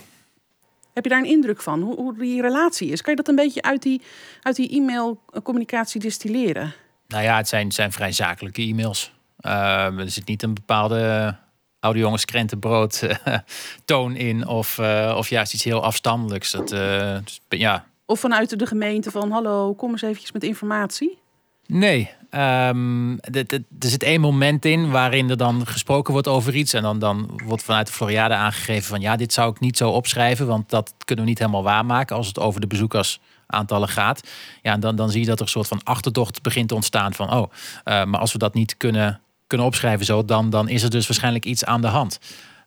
Heb 0.94 1.04
je 1.04 1.10
daar 1.10 1.22
een 1.22 1.30
indruk 1.30 1.62
van, 1.62 1.80
hoe, 1.80 1.94
hoe 1.94 2.16
die 2.18 2.42
relatie 2.42 2.90
is? 2.90 3.02
Kan 3.02 3.10
je 3.10 3.18
dat 3.18 3.28
een 3.28 3.34
beetje 3.34 3.62
uit 3.62 3.82
die, 3.82 4.02
uit 4.42 4.56
die 4.56 4.76
e-mailcommunicatie 4.76 6.00
distilleren? 6.00 6.74
Nou 7.08 7.22
ja, 7.22 7.36
het 7.36 7.48
zijn, 7.48 7.72
zijn 7.72 7.92
vrij 7.92 8.12
zakelijke 8.12 8.62
e-mails. 8.62 9.12
er 9.40 10.10
zit 10.10 10.26
niet 10.26 10.42
een 10.42 10.54
bepaalde 10.54 11.36
oude 11.80 11.98
jongens 11.98 12.24
krentenbrood 12.24 13.02
uh, 13.04 13.14
toon 13.84 14.16
in. 14.16 14.46
Of, 14.46 14.78
uh, 14.78 15.14
of 15.16 15.28
juist 15.28 15.54
iets 15.54 15.64
heel 15.64 15.82
afstandelijks. 15.82 16.50
Dat, 16.50 16.72
uh, 16.72 17.16
ja. 17.48 17.84
Of 18.06 18.20
vanuit 18.20 18.58
de 18.58 18.66
gemeente 18.66 19.10
van 19.10 19.30
hallo, 19.30 19.74
kom 19.74 19.90
eens 19.90 20.02
eventjes 20.02 20.32
met 20.32 20.42
informatie. 20.42 21.18
Nee, 21.66 22.10
um, 22.30 23.20
er 23.20 23.62
zit 23.78 24.02
één 24.02 24.20
moment 24.20 24.64
in 24.64 24.90
waarin 24.90 25.30
er 25.30 25.36
dan 25.36 25.66
gesproken 25.66 26.12
wordt 26.12 26.28
over 26.28 26.54
iets. 26.54 26.72
En 26.72 26.82
dan, 26.82 26.98
dan 26.98 27.40
wordt 27.44 27.62
vanuit 27.62 27.86
de 27.86 27.92
Floriade 27.92 28.34
aangegeven 28.34 28.88
van 28.88 29.00
ja, 29.00 29.16
dit 29.16 29.32
zou 29.32 29.50
ik 29.50 29.60
niet 29.60 29.76
zo 29.76 29.90
opschrijven. 29.90 30.46
Want 30.46 30.70
dat 30.70 30.94
kunnen 31.04 31.24
we 31.24 31.30
niet 31.30 31.38
helemaal 31.38 31.62
waarmaken 31.62 32.16
als 32.16 32.26
het 32.26 32.38
over 32.38 32.60
de 32.60 32.66
bezoekersaantallen 32.66 33.88
gaat. 33.88 34.28
Ja, 34.62 34.76
dan, 34.76 34.96
dan 34.96 35.10
zie 35.10 35.20
je 35.20 35.26
dat 35.26 35.38
er 35.38 35.44
een 35.44 35.50
soort 35.50 35.68
van 35.68 35.80
achterdocht 35.82 36.42
begint 36.42 36.68
te 36.68 36.74
ontstaan 36.74 37.14
van 37.14 37.32
oh, 37.32 37.52
maar 37.84 38.18
als 38.18 38.32
we 38.32 38.38
dat 38.38 38.54
niet 38.54 38.76
kunnen 38.76 39.20
kunnen 39.48 39.66
opschrijven 39.66 40.06
zo, 40.06 40.24
dan, 40.24 40.50
dan 40.50 40.68
is 40.68 40.82
er 40.82 40.90
dus 40.90 41.06
waarschijnlijk 41.06 41.44
iets 41.44 41.64
aan 41.64 41.80
de 41.80 41.86
hand. 41.86 42.18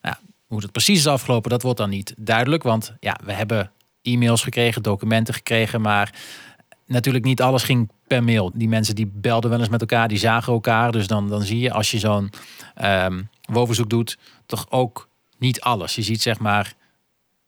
Nou, 0.01 0.16
hoe 0.48 0.62
het 0.62 0.72
precies 0.72 0.98
is 0.98 1.07
afgelopen, 1.07 1.50
dat 1.50 1.62
wordt 1.62 1.78
dan 1.78 1.89
niet 1.89 2.13
duidelijk. 2.18 2.63
Want 2.63 2.94
ja, 3.00 3.19
we 3.24 3.33
hebben 3.33 3.72
e-mails 4.01 4.44
gekregen, 4.44 4.83
documenten 4.83 5.33
gekregen, 5.33 5.81
maar 5.81 6.13
natuurlijk 6.86 7.25
niet 7.25 7.42
alles 7.42 7.63
ging 7.63 7.89
per 8.07 8.24
mail. 8.24 8.51
Die 8.54 8.68
mensen 8.68 8.95
die 8.95 9.12
belden 9.13 9.50
wel 9.50 9.60
eens 9.60 9.69
met 9.69 9.81
elkaar, 9.81 10.07
die 10.07 10.18
zagen 10.18 10.54
elkaar. 10.54 10.92
Dus 10.92 11.07
dan, 11.07 11.30
dan 11.30 11.42
zie 11.42 11.60
je 11.60 11.72
als 11.72 11.92
je 11.92 12.00
zo'n 12.00 12.30
um, 12.83 13.30
woonverzoek 13.42 13.89
doet, 13.89 14.18
toch 14.45 14.66
ook 14.69 15.10
niet 15.38 15.62
alles. 15.62 15.95
Je 15.95 16.01
ziet 16.01 16.22
zeg 16.22 16.39
maar 16.39 16.74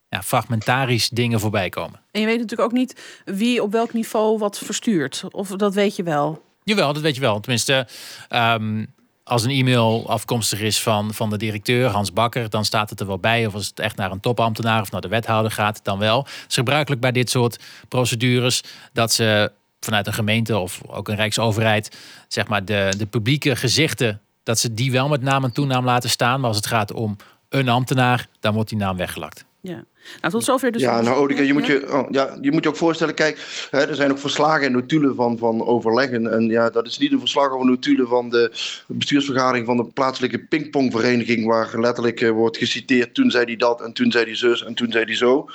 ja, 0.10 0.24
fragmentarisch 0.24 1.10
dingen 1.10 1.40
voorbij 1.40 1.70
komen. 1.70 2.00
En 2.12 2.20
je 2.22 2.26
weet 2.26 2.40
natuurlijk 2.40 2.70
ook 2.70 2.78
niet 2.78 3.22
wie 3.26 3.64
op 3.64 3.72
welk 3.72 3.94
niveau 3.94 4.38
wat 4.38 4.58
verstuurt. 4.58 5.24
Of 5.32 5.50
dat 5.50 5.74
weet 5.74 5.96
je 5.96 6.04
wel. 6.04 6.44
Jawel, 6.64 6.94
dat 6.94 7.02
weet 7.02 7.16
je 7.16 7.22
wel. 7.22 7.40
Tenminste, 7.40 7.88
um, 8.30 8.94
als 9.24 9.44
een 9.44 9.50
e-mail 9.50 10.10
afkomstig 10.10 10.60
is 10.60 10.82
van, 10.82 11.14
van 11.14 11.30
de 11.30 11.38
directeur, 11.38 11.90
Hans 11.90 12.14
Bakker, 12.14 12.50
dan 12.50 12.66
staat 12.66 12.90
het 12.90 13.00
er 13.00 13.08
wel 13.08 13.20
bij. 13.20 13.46
Of 13.46 13.54
als 13.54 13.68
het 13.68 13.80
echt 13.80 13.96
naar 13.96 14.12
een 14.12 14.20
topambtenaar 14.20 14.82
of 14.82 14.92
naar 14.92 15.02
de 15.02 15.08
wethouder 15.08 15.52
gaat, 15.52 15.80
dan 15.84 16.00
wel. 16.00 16.24
Het 16.24 16.46
is 16.50 16.56
gebruikelijk 16.56 17.02
bij 17.02 17.12
dit 17.12 17.30
soort 17.30 17.64
procedures 17.88 18.64
dat 18.94 19.14
ze 19.14 19.52
vanuit 19.80 20.08
een 20.08 20.14
gemeente 20.14 20.58
of 20.58 20.82
ook 20.88 21.08
een 21.08 21.16
rijksoverheid, 21.16 21.98
zeg 22.28 22.48
maar, 22.48 22.66
de, 22.66 22.94
de 22.98 23.06
publieke 23.06 23.56
gezichten, 23.56 24.22
dat 24.44 24.60
ze 24.60 24.74
die 24.74 24.92
wel 24.92 25.08
met 25.08 25.22
naam 25.22 25.44
en 25.44 25.52
toenaam 25.52 25.86
laten 25.86 26.10
staan. 26.10 26.40
Maar 26.40 26.48
als 26.48 26.58
het 26.58 26.68
gaat 26.68 26.92
om 26.92 27.16
een 27.50 27.70
ambtenaar, 27.70 28.28
dan 28.40 28.54
wordt 28.54 28.70
die 28.70 28.78
naam 28.78 28.98
weggelakt. 28.98 29.46
Ja. 29.62 29.84
Nou, 30.22 30.34
tot 30.34 30.44
zover 30.44 30.72
dus. 30.72 30.82
Ja, 30.82 31.02
nou, 31.02 31.18
Odeke, 31.18 31.46
je 31.46 31.54
moet 31.54 31.66
je, 31.66 31.94
oh, 31.94 32.08
ja, 32.12 32.38
je 32.42 32.52
moet 32.52 32.64
je 32.64 32.70
ook 32.70 32.76
voorstellen, 32.76 33.14
kijk, 33.14 33.68
hè, 33.70 33.88
er 33.88 33.96
zijn 33.96 34.12
ook 34.12 34.20
verslagen 34.20 34.66
en 34.66 34.72
notulen 34.72 35.16
van, 35.16 35.38
van 35.38 35.66
overleggen. 35.66 36.32
En 36.32 36.48
ja, 36.48 36.70
dat 36.70 36.88
is 36.88 36.98
niet 36.98 37.12
een 37.12 37.20
verslag 37.20 37.54
of 37.54 37.64
notulen 37.64 38.08
van 38.08 38.30
de 38.30 38.52
bestuursvergadering 38.88 39.66
van 39.66 39.78
de 39.78 39.86
plaatselijke 39.86 40.40
pingpongvereniging, 40.40 41.46
waar 41.46 41.80
letterlijk 41.80 42.22
uh, 42.22 42.32
wordt 42.32 42.58
geciteerd, 42.58 43.14
toen 43.14 43.32
zei 43.32 43.46
hij 43.46 43.56
dat 43.56 43.82
en 43.82 43.94
toen 43.94 44.12
zei 44.12 44.26
hij 44.26 44.36
zus 44.36 44.64
en 44.64 44.74
toen 44.74 44.92
zei 44.92 45.06
hij 45.06 45.16
zo 45.16 45.50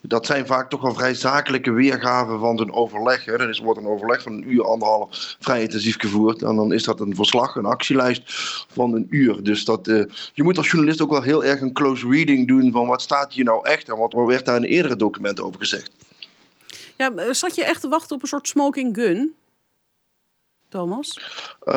dat 0.00 0.26
zijn 0.26 0.46
vaak 0.46 0.70
toch 0.70 0.80
wel 0.80 0.94
vrij 0.94 1.14
zakelijke 1.14 1.70
weergaven 1.70 2.38
van 2.40 2.60
een 2.60 2.72
overleg. 2.72 3.26
Er 3.26 3.60
wordt 3.62 3.80
een 3.80 3.86
overleg 3.86 4.22
van 4.22 4.32
een 4.32 4.52
uur, 4.52 4.64
anderhalf 4.64 5.36
vrij 5.40 5.62
intensief 5.62 5.98
gevoerd. 5.98 6.42
En 6.42 6.56
dan 6.56 6.72
is 6.72 6.84
dat 6.84 7.00
een 7.00 7.14
verslag, 7.14 7.54
een 7.56 7.64
actielijst 7.64 8.22
van 8.72 8.94
een 8.94 9.06
uur. 9.10 9.42
Dus 9.42 9.64
dat, 9.64 9.88
uh, 9.88 10.04
je 10.32 10.42
moet 10.42 10.58
als 10.58 10.70
journalist 10.70 11.02
ook 11.02 11.10
wel 11.10 11.22
heel 11.22 11.44
erg 11.44 11.60
een 11.60 11.72
close 11.72 12.08
reading 12.08 12.48
doen 12.48 12.72
van 12.72 12.86
wat 12.86 13.02
staat 13.02 13.32
hier 13.32 13.44
nou 13.44 13.66
echt 13.66 13.88
en 13.88 13.96
wat 13.96 14.12
werd 14.12 14.46
daar 14.46 14.56
in 14.56 14.62
eerdere 14.62 14.96
documenten 14.96 15.44
over 15.44 15.60
gezegd. 15.60 15.90
Ja, 16.96 17.32
zat 17.32 17.54
je 17.54 17.64
echt 17.64 17.80
te 17.80 17.88
wachten 17.88 18.16
op 18.16 18.22
een 18.22 18.28
soort 18.28 18.48
smoking 18.48 18.96
gun? 18.96 19.34
Thomas? 20.70 21.20
Uh, 21.64 21.74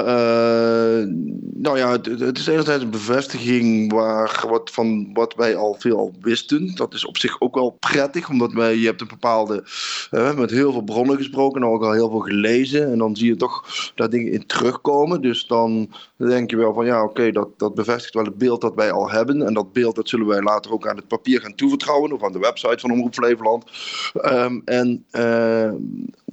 nou 1.54 1.78
ja, 1.78 1.92
het, 1.92 2.06
het, 2.06 2.38
is 2.38 2.48
enerzijds 2.48 2.84
een 2.84 2.90
bevestiging 2.90 3.94
waar, 3.94 4.44
wat, 4.48 4.70
van 4.70 5.14
wat 5.14 5.36
wij 5.36 5.56
al 5.56 5.76
veel 5.80 6.14
wisten. 6.22 6.76
Dat 6.76 6.94
is 6.94 7.06
op 7.06 7.18
zich 7.18 7.42
ook 7.42 7.56
wel 7.56 7.78
prettig, 7.80 8.30
omdat 8.30 8.54
wij, 8.54 8.76
je 8.76 8.86
hebt 8.86 9.02
een 9.02 9.08
bepaalde, 9.08 9.64
uh, 10.12 10.36
met 10.36 10.52
heel 10.52 10.72
veel 10.72 10.82
bronnen 10.82 11.18
gesproken 11.18 11.62
en 11.62 11.68
ook 11.68 11.84
al 11.84 11.92
heel 11.92 12.10
veel 12.10 12.20
gelezen. 12.20 12.92
En 12.92 12.98
dan 12.98 13.16
zie 13.16 13.28
je 13.28 13.36
toch 13.36 13.66
dat 13.96 14.12
dingen 14.12 14.32
in 14.32 14.46
terugkomen. 14.46 15.22
Dus 15.22 15.48
dan 15.48 15.90
denk 16.18 16.50
je 16.50 16.58
wel 16.58 16.74
van 16.74 16.86
ja, 16.86 17.04
oké, 17.04 17.32
dat, 17.32 17.48
dat 17.58 17.76
bevestigt 17.76 18.14
wel 18.14 18.26
het 18.26 18.38
beeld 18.38 18.62
dat 18.62 18.76
wij 18.76 18.92
al 18.92 19.12
hebben. 19.12 19.42
En 19.42 19.54
dat 19.54 19.74
beeld 19.74 19.96
dat 19.96 20.10
zullen 20.10 20.28
wij 20.28 20.42
later 20.42 20.72
ook 20.72 20.88
aan 20.88 20.96
het 20.96 21.08
papier 21.08 21.42
gaan 21.42 21.56
toevertrouwen 21.56 22.12
of 22.12 22.24
aan 22.24 22.32
de 22.32 22.40
website 22.40 22.80
van 22.80 22.92
Omroep 22.92 23.14
Flevoland. 23.14 23.66
Um, 24.14 24.62
en 24.66 25.06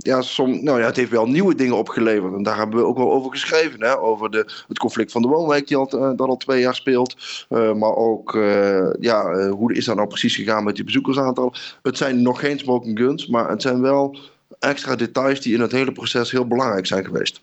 ja, 0.02 0.22
som, 0.22 0.64
nou 0.64 0.80
ja, 0.80 0.86
het 0.86 0.96
heeft 0.96 1.10
wel 1.10 1.26
nieuwe 1.26 1.54
dingen 1.54 1.76
opgeleverd. 1.76 2.34
Daar 2.50 2.58
hebben 2.58 2.78
we 2.78 2.86
ook 2.86 2.96
wel 2.96 3.12
over 3.12 3.30
geschreven. 3.30 3.82
Hè? 3.82 3.98
Over 3.98 4.30
de, 4.30 4.44
het 4.68 4.78
conflict 4.78 5.12
van 5.12 5.22
de 5.22 5.28
woonwijk 5.28 5.66
die 5.66 5.76
al, 5.76 5.94
uh, 5.94 6.00
dat 6.16 6.28
al 6.28 6.36
twee 6.36 6.60
jaar 6.60 6.74
speelt. 6.74 7.44
Uh, 7.48 7.72
maar 7.72 7.94
ook, 7.96 8.34
uh, 8.34 8.90
ja, 9.00 9.48
hoe 9.48 9.74
is 9.74 9.84
dat 9.84 9.96
nou 9.96 10.08
precies 10.08 10.36
gegaan 10.36 10.64
met 10.64 10.74
die 10.74 10.84
bezoekersaantal? 10.84 11.54
Het 11.82 11.96
zijn 11.96 12.22
nog 12.22 12.40
geen 12.40 12.58
smoking 12.58 12.98
guns, 12.98 13.26
maar 13.26 13.48
het 13.48 13.62
zijn 13.62 13.80
wel 13.80 14.18
extra 14.58 14.96
details 14.96 15.40
die 15.40 15.54
in 15.54 15.60
het 15.60 15.72
hele 15.72 15.92
proces 15.92 16.30
heel 16.30 16.46
belangrijk 16.46 16.86
zijn 16.86 17.04
geweest. 17.04 17.40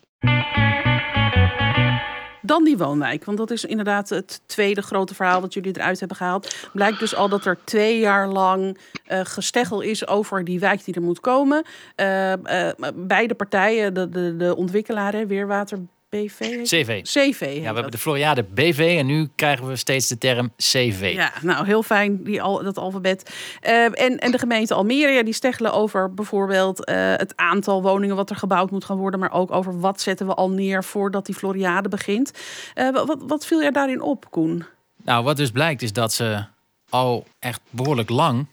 Dan 2.48 2.64
die 2.64 2.78
woonwijk, 2.78 3.24
want 3.24 3.38
dat 3.38 3.50
is 3.50 3.64
inderdaad 3.64 4.08
het 4.08 4.40
tweede 4.46 4.82
grote 4.82 5.14
verhaal 5.14 5.40
dat 5.40 5.54
jullie 5.54 5.76
eruit 5.76 5.98
hebben 5.98 6.16
gehaald. 6.16 6.68
Blijkt 6.72 6.98
dus 6.98 7.14
al 7.14 7.28
dat 7.28 7.44
er 7.44 7.58
twee 7.64 7.98
jaar 7.98 8.28
lang 8.28 8.78
uh, 9.08 9.20
gesteggel 9.22 9.80
is 9.80 10.06
over 10.06 10.44
die 10.44 10.60
wijk 10.60 10.84
die 10.84 10.94
er 10.94 11.02
moet 11.02 11.20
komen. 11.20 11.64
Uh, 11.96 12.32
uh, 12.32 12.68
beide 12.94 13.34
partijen, 13.34 13.94
de, 13.94 14.08
de, 14.08 14.36
de 14.36 14.56
ontwikkelaar, 14.56 15.26
Weerwater 15.26 15.78
BV? 16.08 16.62
CV. 16.62 17.02
CV. 17.02 17.40
Ja, 17.40 17.60
we 17.60 17.74
hebben 17.74 17.90
de 17.90 17.98
Floriade 17.98 18.42
BV 18.42 18.96
en 18.98 19.06
nu 19.06 19.28
krijgen 19.34 19.66
we 19.66 19.76
steeds 19.76 20.08
de 20.08 20.18
term 20.18 20.52
CV. 20.56 21.12
Ja, 21.14 21.32
nou 21.42 21.66
heel 21.66 21.82
fijn, 21.82 22.22
die 22.22 22.42
al, 22.42 22.62
dat 22.62 22.78
alfabet. 22.78 23.34
Uh, 23.62 23.84
en, 23.84 24.18
en 24.18 24.30
de 24.30 24.38
gemeente 24.38 24.74
Almere, 24.74 25.12
ja, 25.12 25.22
die 25.22 25.32
steggelen 25.32 25.72
over 25.72 26.14
bijvoorbeeld 26.14 26.88
uh, 26.88 26.96
het 26.96 27.32
aantal 27.36 27.82
woningen 27.82 28.16
wat 28.16 28.30
er 28.30 28.36
gebouwd 28.36 28.70
moet 28.70 28.84
gaan 28.84 28.96
worden, 28.96 29.20
maar 29.20 29.32
ook 29.32 29.50
over 29.50 29.80
wat 29.80 30.00
zetten 30.00 30.26
we 30.26 30.34
al 30.34 30.50
neer 30.50 30.84
voordat 30.84 31.26
die 31.26 31.34
Floriade 31.34 31.88
begint. 31.88 32.32
Uh, 32.74 32.90
wat, 32.90 33.18
wat 33.26 33.46
viel 33.46 33.62
er 33.62 33.72
daarin 33.72 34.00
op, 34.00 34.30
Koen? 34.30 34.64
Nou, 35.04 35.24
wat 35.24 35.36
dus 35.36 35.50
blijkt 35.50 35.82
is 35.82 35.92
dat 35.92 36.12
ze 36.12 36.44
al 36.88 37.26
echt 37.38 37.60
behoorlijk 37.70 38.10
lang 38.10 38.46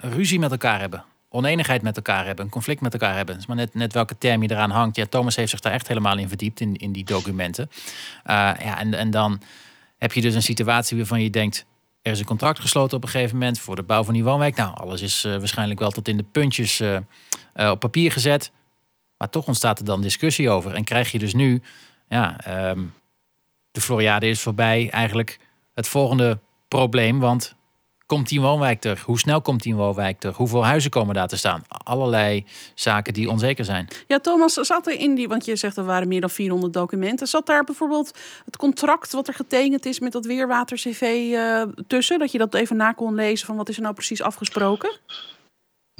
ruzie 0.00 0.38
met 0.38 0.50
elkaar 0.50 0.80
hebben 0.80 1.04
oneenigheid 1.36 1.82
met 1.82 1.96
elkaar 1.96 2.26
hebben, 2.26 2.44
een 2.44 2.50
conflict 2.50 2.80
met 2.80 2.92
elkaar 2.92 3.14
hebben. 3.14 3.40
maar 3.46 3.56
net, 3.56 3.74
net 3.74 3.92
welke 3.92 4.18
term 4.18 4.42
je 4.42 4.50
eraan 4.50 4.70
hangt. 4.70 4.96
Ja, 4.96 5.06
Thomas 5.06 5.36
heeft 5.36 5.50
zich 5.50 5.60
daar 5.60 5.72
echt 5.72 5.88
helemaal 5.88 6.18
in 6.18 6.28
verdiept, 6.28 6.60
in, 6.60 6.76
in 6.76 6.92
die 6.92 7.04
documenten. 7.04 7.70
Uh, 7.70 8.32
ja, 8.58 8.78
en, 8.78 8.94
en 8.94 9.10
dan 9.10 9.40
heb 9.98 10.12
je 10.12 10.20
dus 10.20 10.34
een 10.34 10.42
situatie 10.42 10.96
waarvan 10.96 11.22
je 11.22 11.30
denkt... 11.30 11.66
er 12.02 12.12
is 12.12 12.18
een 12.18 12.24
contract 12.24 12.60
gesloten 12.60 12.96
op 12.96 13.02
een 13.02 13.08
gegeven 13.08 13.38
moment 13.38 13.58
voor 13.58 13.76
de 13.76 13.82
bouw 13.82 14.04
van 14.04 14.14
die 14.14 14.24
woonwijk. 14.24 14.56
Nou, 14.56 14.76
alles 14.76 15.02
is 15.02 15.24
uh, 15.24 15.36
waarschijnlijk 15.36 15.80
wel 15.80 15.90
tot 15.90 16.08
in 16.08 16.16
de 16.16 16.22
puntjes 16.22 16.80
uh, 16.80 16.98
op 17.54 17.80
papier 17.80 18.12
gezet. 18.12 18.52
Maar 19.16 19.30
toch 19.30 19.46
ontstaat 19.46 19.78
er 19.78 19.84
dan 19.84 20.02
discussie 20.02 20.50
over. 20.50 20.74
En 20.74 20.84
krijg 20.84 21.12
je 21.12 21.18
dus 21.18 21.34
nu... 21.34 21.62
Ja, 22.08 22.36
um, 22.70 22.92
de 23.70 23.80
Floriade 23.80 24.28
is 24.28 24.40
voorbij 24.40 24.90
eigenlijk 24.90 25.38
het 25.74 25.88
volgende 25.88 26.38
probleem. 26.68 27.18
Want 27.18 27.54
komt 28.06 28.28
die 28.28 28.40
woonwijk 28.40 28.84
er? 28.84 29.02
Hoe 29.04 29.18
snel 29.18 29.40
komt 29.40 29.62
die 29.62 29.74
woonwijk 29.74 30.24
er? 30.24 30.32
Hoeveel 30.32 30.64
huizen 30.64 30.90
komen 30.90 31.14
daar 31.14 31.28
te 31.28 31.36
staan? 31.36 31.62
Allerlei 31.68 32.44
zaken 32.74 33.12
die 33.12 33.30
onzeker 33.30 33.64
zijn. 33.64 33.88
Ja, 34.06 34.18
Thomas, 34.18 34.52
zat 34.52 34.86
er 34.86 35.00
in 35.00 35.14
die, 35.14 35.28
want 35.28 35.44
je 35.44 35.56
zegt 35.56 35.76
er 35.76 35.84
waren 35.84 36.08
meer 36.08 36.20
dan 36.20 36.30
400 36.30 36.72
documenten. 36.72 37.26
Zat 37.26 37.46
daar 37.46 37.64
bijvoorbeeld 37.64 38.18
het 38.44 38.56
contract 38.56 39.12
wat 39.12 39.28
er 39.28 39.34
getekend 39.34 39.86
is 39.86 40.00
met 40.00 40.12
dat 40.12 40.26
Weerwater 40.26 40.76
CV 40.76 41.02
uh, 41.02 41.62
tussen? 41.86 42.18
Dat 42.18 42.32
je 42.32 42.38
dat 42.38 42.54
even 42.54 42.76
na 42.76 42.92
kon 42.92 43.14
lezen 43.14 43.46
van 43.46 43.56
wat 43.56 43.68
is 43.68 43.76
er 43.76 43.82
nou 43.82 43.94
precies 43.94 44.22
afgesproken? 44.22 44.90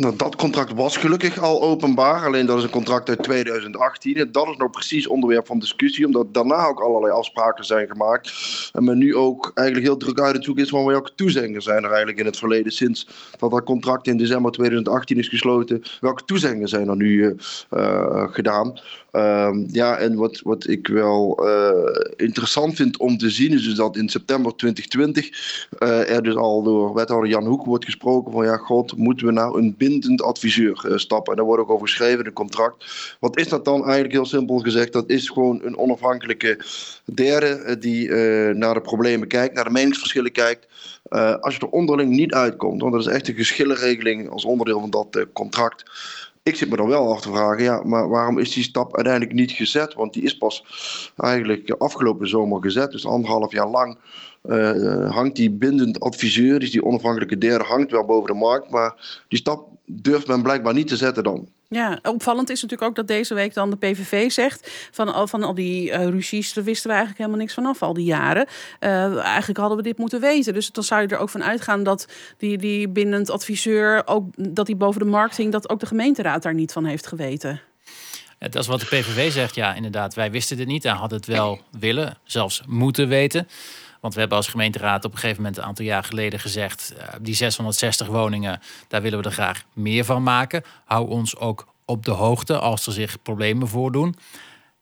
Nou, 0.03 0.17
dat 0.17 0.37
contract 0.37 0.73
was 0.73 0.97
gelukkig 0.97 1.39
al 1.39 1.63
openbaar. 1.63 2.25
Alleen 2.25 2.47
dat 2.47 2.59
is 2.59 2.65
een 2.65 2.71
contract 2.71 3.09
uit 3.09 3.23
2018. 3.23 4.17
En 4.17 4.33
dat 4.33 4.49
is 4.49 4.57
nog 4.57 4.71
precies 4.71 5.07
onderwerp 5.07 5.47
van 5.47 5.59
discussie. 5.59 6.07
Omdat 6.07 6.35
daarna 6.35 6.67
ook 6.67 6.81
allerlei 6.81 7.13
afspraken 7.13 7.65
zijn 7.65 7.89
gemaakt. 7.89 8.33
En 8.73 8.85
men 8.85 8.99
nu 8.99 9.17
ook 9.17 9.51
eigenlijk 9.55 9.87
heel 9.87 9.97
druk 9.97 10.21
uit 10.21 10.35
het 10.35 10.45
zoeken 10.45 10.63
is 10.63 10.71
van 10.71 10.85
welke 10.85 11.15
toezeggingen 11.15 11.63
zijn 11.63 11.83
er 11.83 11.89
eigenlijk 11.89 12.19
in 12.19 12.27
het 12.27 12.37
verleden. 12.37 12.73
Sinds 12.73 13.09
dat 13.39 13.51
dat 13.51 13.65
contract 13.65 14.07
in 14.07 14.17
december 14.17 14.53
2018 14.53 15.19
is 15.19 15.29
gesloten. 15.29 15.83
Welke 16.01 16.25
toezeggingen 16.25 16.69
zijn 16.69 16.89
er 16.89 16.97
nu 16.97 17.23
uh, 17.23 17.31
uh, 17.71 18.33
gedaan? 18.33 18.81
Um, 19.17 19.67
ja, 19.71 19.97
en 19.97 20.15
wat, 20.15 20.41
wat 20.45 20.69
ik 20.69 20.87
wel 20.87 21.49
uh, 21.49 22.01
interessant 22.17 22.75
vind 22.75 22.97
om 22.97 23.19
te 23.19 23.31
zien 23.31 23.53
is 23.53 23.65
dus 23.65 23.75
dat 23.75 23.97
in 23.97 24.09
september 24.09 24.57
2020 24.57 25.69
er 26.09 26.23
dus 26.23 26.35
al 26.35 26.63
door 26.63 26.95
wethouder 26.95 27.31
Jan 27.31 27.47
Hoek 27.47 27.65
wordt 27.65 27.85
gesproken 27.85 28.33
van 28.33 28.45
ja, 28.45 28.57
god, 28.57 28.97
moeten 28.97 29.27
we 29.27 29.33
nou 29.33 29.59
een 29.59 29.75
bindend 29.79 30.23
adviseur 30.23 30.85
uh, 30.87 30.97
stappen. 30.97 31.33
En 31.33 31.37
daar 31.37 31.47
wordt 31.47 31.63
ook 31.63 31.71
over 31.71 31.89
geschreven 31.89 32.27
een 32.27 32.33
contract. 32.33 32.85
Wat 33.21 33.39
is 33.39 33.49
dat 33.49 33.65
dan 33.65 33.83
eigenlijk 33.83 34.13
heel 34.13 34.27
simpel 34.27 34.59
gezegd? 34.59 34.93
Dat 34.93 35.11
is 35.11 35.29
gewoon 35.29 35.61
een 35.65 35.79
onafhankelijke 35.79 36.65
derde 37.05 37.77
die 37.79 38.09
naar 38.55 38.75
de 38.75 38.81
problemen 38.81 39.29
kijkt, 39.29 39.55
naar 39.55 39.65
de 39.65 39.71
meningsverschillen 39.71 40.33
kijkt. 40.33 40.67
als 41.41 41.55
je 41.55 41.61
er 41.61 41.69
onderling 41.69 42.11
niet 42.11 42.33
uitkomt, 42.33 42.81
want 42.81 42.93
dat 42.93 43.07
is 43.07 43.13
echt 43.13 43.29
een 43.29 43.35
geschillenregeling 43.35 44.31
als 44.31 44.45
onderdeel 44.45 44.81
van 44.81 44.91
dat 44.91 45.27
contract. 45.33 45.85
Ik 46.47 46.57
zit 46.57 46.71
me 46.71 46.77
dan 46.77 46.89
wel 46.89 47.13
af 47.13 47.21
te 47.21 47.29
vragen, 47.29 47.63
ja, 47.63 47.83
maar 47.85 48.09
waarom 48.09 48.39
is 48.39 48.55
die 48.55 48.63
stap 48.63 48.97
uiteindelijk 48.97 49.35
niet 49.35 49.51
gezet? 49.53 49.95
Want 49.95 50.13
die 50.13 50.23
is 50.23 50.39
pas 50.39 50.65
eigenlijk 51.17 51.71
afgelopen 51.71 52.29
zomer 52.29 52.63
gezet, 52.63 52.91
dus 52.91 53.07
anderhalf 53.07 53.53
jaar 53.53 53.69
lang 53.69 53.99
uh, 54.45 55.11
hangt 55.11 55.37
die 55.37 55.51
bindend 55.51 56.01
adviseur, 56.01 56.59
dus 56.59 56.71
die 56.71 56.85
onafhankelijke 56.85 57.39
derde, 57.39 57.65
hangt 57.65 57.91
wel 57.91 58.05
boven 58.05 58.33
de 58.33 58.39
markt. 58.39 58.71
Maar 58.71 59.25
die 59.29 59.39
stap 59.39 59.69
durft 59.85 60.27
men 60.27 60.43
blijkbaar 60.43 60.75
niet 60.75 60.89
te 60.89 60.97
zetten 60.97 61.25
dan. 61.25 61.49
Ja, 61.69 61.99
opvallend 62.03 62.51
is 62.51 62.63
natuurlijk 62.63 62.91
ook 62.91 62.97
dat 62.97 63.07
deze 63.07 63.35
week 63.35 63.55
dan 63.55 63.71
de 63.71 63.77
PVV 63.77 64.31
zegt... 64.31 64.89
van 64.91 65.15
al, 65.15 65.27
van 65.27 65.43
al 65.43 65.55
die 65.55 65.91
uh, 65.91 66.09
ruzies, 66.09 66.53
daar 66.53 66.65
wisten 66.65 66.87
we 66.87 66.97
eigenlijk 66.97 67.19
helemaal 67.19 67.41
niks 67.41 67.55
vanaf 67.55 67.83
al 67.83 67.95
die 67.95 68.05
jaren. 68.05 68.47
Uh, 68.81 69.19
eigenlijk 69.19 69.59
hadden 69.59 69.77
we 69.77 69.83
dit 69.83 69.99
moeten 69.99 70.21
weten. 70.21 70.55
Dus 70.55 70.73
dan 70.73 70.85
zou 70.85 71.03
je 71.03 71.09
er 71.09 71.19
ook 71.19 71.31
van 71.31 71.45
uitgaan 71.45 71.83
dat 71.83 72.09
die, 72.39 72.59
die 72.59 72.89
bindend 72.89 73.31
adviseur... 73.31 74.03
ook 74.07 74.55
dat 74.55 74.67
die 74.67 74.77
boven 74.77 75.01
de 75.01 75.07
markt 75.07 75.51
dat 75.53 75.71
ook 75.71 75.81
de 75.81 75.87
gemeenteraad 75.87 76.43
daar 76.43 76.55
niet 76.55 76.73
van 76.73 76.85
heeft 76.85 77.07
geweten. 77.07 77.61
Dat 78.39 78.55
is 78.55 78.67
wat 78.67 78.81
de 78.81 78.87
PVV 78.87 79.33
zegt, 79.33 79.55
ja 79.55 79.75
inderdaad. 79.75 80.15
Wij 80.15 80.31
wisten 80.31 80.59
het 80.59 80.67
niet 80.67 80.85
en 80.85 80.95
hadden 80.95 81.19
het 81.19 81.27
wel 81.27 81.61
willen, 81.79 82.19
zelfs 82.25 82.63
moeten 82.67 83.09
weten... 83.09 83.49
Want 84.07 84.19
we 84.19 84.25
hebben 84.25 84.39
als 84.45 84.55
gemeenteraad 84.55 85.05
op 85.05 85.13
een 85.13 85.19
gegeven 85.19 85.43
moment 85.43 85.61
een 85.61 85.65
aantal 85.65 85.85
jaar 85.85 86.05
geleden 86.05 86.41
gezegd: 86.41 86.95
uh, 86.97 87.03
die 87.21 87.35
660 87.35 88.07
woningen, 88.07 88.61
daar 88.89 89.03
willen 89.03 89.19
we 89.19 89.25
er 89.25 89.33
graag 89.33 89.65
meer 89.73 90.05
van 90.05 90.23
maken. 90.23 90.63
Hou 90.85 91.09
ons 91.09 91.37
ook 91.37 91.67
op 91.85 92.05
de 92.05 92.11
hoogte 92.11 92.59
als 92.59 92.87
er 92.87 92.93
zich 92.93 93.23
problemen 93.23 93.69
voordoen. 93.69 94.17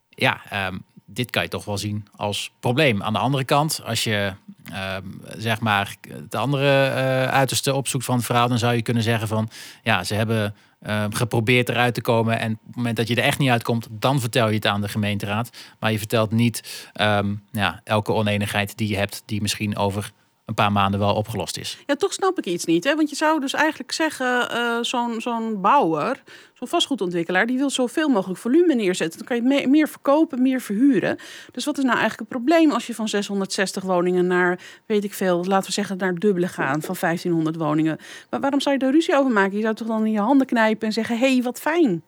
Ja, 0.08 0.66
um, 0.68 0.84
dit 1.04 1.30
kan 1.30 1.42
je 1.42 1.48
toch 1.48 1.64
wel 1.64 1.78
zien 1.78 2.06
als 2.16 2.50
probleem. 2.60 3.02
Aan 3.02 3.12
de 3.12 3.18
andere 3.18 3.44
kant, 3.44 3.80
als 3.84 4.04
je 4.04 4.32
um, 4.74 5.20
zeg 5.36 5.60
maar 5.60 5.96
het 6.08 6.34
andere 6.34 6.88
uh, 6.88 7.28
uiterste 7.28 7.74
opzoekt 7.74 8.04
van 8.04 8.16
het 8.16 8.24
verhaal, 8.24 8.48
dan 8.48 8.58
zou 8.58 8.74
je 8.74 8.82
kunnen 8.82 9.02
zeggen 9.02 9.28
van 9.28 9.48
ja, 9.82 10.04
ze 10.04 10.14
hebben 10.14 10.54
uh, 10.86 11.04
geprobeerd 11.10 11.68
eruit 11.68 11.94
te 11.94 12.00
komen. 12.00 12.38
En 12.38 12.52
op 12.52 12.66
het 12.66 12.76
moment 12.76 12.96
dat 12.96 13.08
je 13.08 13.14
er 13.14 13.22
echt 13.22 13.38
niet 13.38 13.50
uitkomt, 13.50 13.86
dan 13.90 14.20
vertel 14.20 14.48
je 14.48 14.54
het 14.54 14.66
aan 14.66 14.80
de 14.80 14.88
gemeenteraad. 14.88 15.50
Maar 15.78 15.92
je 15.92 15.98
vertelt 15.98 16.30
niet 16.30 16.88
um, 17.00 17.42
ja, 17.50 17.80
elke 17.84 18.12
oneenigheid 18.12 18.76
die 18.76 18.88
je 18.88 18.96
hebt, 18.96 19.22
die 19.24 19.42
misschien 19.42 19.76
over 19.76 20.12
een 20.44 20.54
paar 20.54 20.72
maanden 20.72 21.00
wel 21.00 21.14
opgelost 21.14 21.56
is. 21.56 21.78
Ja, 21.86 21.94
toch 21.94 22.12
snap 22.12 22.38
ik 22.38 22.44
iets 22.44 22.64
niet. 22.64 22.84
Hè? 22.84 22.94
Want 22.96 23.10
je 23.10 23.16
zou 23.16 23.40
dus 23.40 23.52
eigenlijk 23.52 23.92
zeggen, 23.92 24.48
uh, 24.52 24.78
zo'n 24.80 25.20
zo'n 25.20 25.60
bouwer, 25.60 26.22
zo'n 26.54 26.68
vastgoedontwikkelaar, 26.68 27.46
die 27.46 27.58
wil 27.58 27.70
zoveel 27.70 28.08
mogelijk 28.08 28.40
volume 28.40 28.74
neerzetten. 28.74 29.18
Dan 29.18 29.28
kan 29.28 29.36
je 29.36 29.42
meer, 29.42 29.68
meer 29.68 29.88
verkopen, 29.88 30.42
meer 30.42 30.60
verhuren. 30.60 31.18
Dus 31.52 31.64
wat 31.64 31.78
is 31.78 31.84
nou 31.84 31.98
eigenlijk 31.98 32.30
het 32.30 32.38
probleem 32.38 32.70
als 32.70 32.86
je 32.86 32.94
van 32.94 33.08
660 33.08 33.82
woningen 33.82 34.26
naar, 34.26 34.60
weet 34.86 35.04
ik 35.04 35.14
veel, 35.14 35.44
laten 35.44 35.66
we 35.66 35.72
zeggen, 35.72 35.96
naar 35.96 36.14
dubbele 36.14 36.48
gaan 36.48 36.82
van 36.82 36.96
1500 37.00 37.56
woningen? 37.56 37.98
Maar 38.30 38.40
waarom 38.40 38.60
zou 38.60 38.74
je 38.74 38.80
daar 38.80 38.92
ruzie 38.92 39.16
over 39.16 39.32
maken? 39.32 39.56
Je 39.56 39.62
zou 39.62 39.74
toch 39.74 39.88
dan 39.88 40.06
in 40.06 40.12
je 40.12 40.20
handen 40.20 40.46
knijpen 40.46 40.86
en 40.86 40.92
zeggen, 40.92 41.18
hé, 41.18 41.32
hey, 41.32 41.42
wat 41.42 41.60
fijn. 41.60 42.02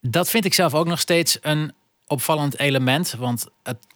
Dat 0.00 0.30
vind 0.30 0.44
ik 0.44 0.54
zelf 0.54 0.74
ook 0.74 0.86
nog 0.86 1.00
steeds 1.00 1.38
een 1.40 1.72
opvallend 2.06 2.58
element. 2.58 3.14
Want 3.18 3.46
het 3.62 3.89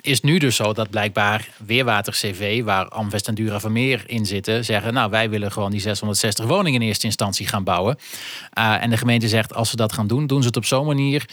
is 0.00 0.20
nu 0.20 0.38
dus 0.38 0.56
zo 0.56 0.72
dat 0.72 0.90
blijkbaar 0.90 1.48
Weerwater 1.66 2.12
CV, 2.12 2.62
waar 2.62 2.88
Amvest 2.88 3.28
en 3.28 3.34
Dura 3.34 3.60
Vermeer 3.60 4.02
in 4.06 4.26
zitten, 4.26 4.64
zeggen: 4.64 4.94
Nou, 4.94 5.10
wij 5.10 5.30
willen 5.30 5.52
gewoon 5.52 5.70
die 5.70 5.80
660 5.80 6.44
woningen 6.44 6.80
in 6.80 6.86
eerste 6.86 7.06
instantie 7.06 7.46
gaan 7.46 7.64
bouwen. 7.64 7.98
Uh, 8.58 8.82
en 8.82 8.90
de 8.90 8.96
gemeente 8.96 9.28
zegt: 9.28 9.54
Als 9.54 9.70
ze 9.70 9.76
dat 9.76 9.92
gaan 9.92 10.06
doen, 10.06 10.26
doen 10.26 10.40
ze 10.40 10.46
het 10.46 10.56
op 10.56 10.64
zo'n 10.64 10.86
manier 10.86 11.28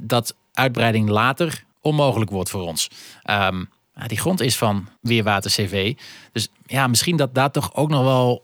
dat 0.00 0.34
uitbreiding 0.52 1.08
later 1.08 1.64
onmogelijk 1.80 2.30
wordt 2.30 2.50
voor 2.50 2.62
ons. 2.62 2.88
Um, 3.30 3.68
die 4.06 4.18
grond 4.18 4.40
is 4.40 4.56
van 4.56 4.88
Weerwater 5.00 5.50
CV. 5.50 5.94
Dus 6.32 6.48
ja, 6.66 6.86
misschien 6.86 7.16
dat 7.16 7.34
daar 7.34 7.50
toch 7.50 7.74
ook 7.74 7.88
nog 7.88 8.02
wel 8.02 8.42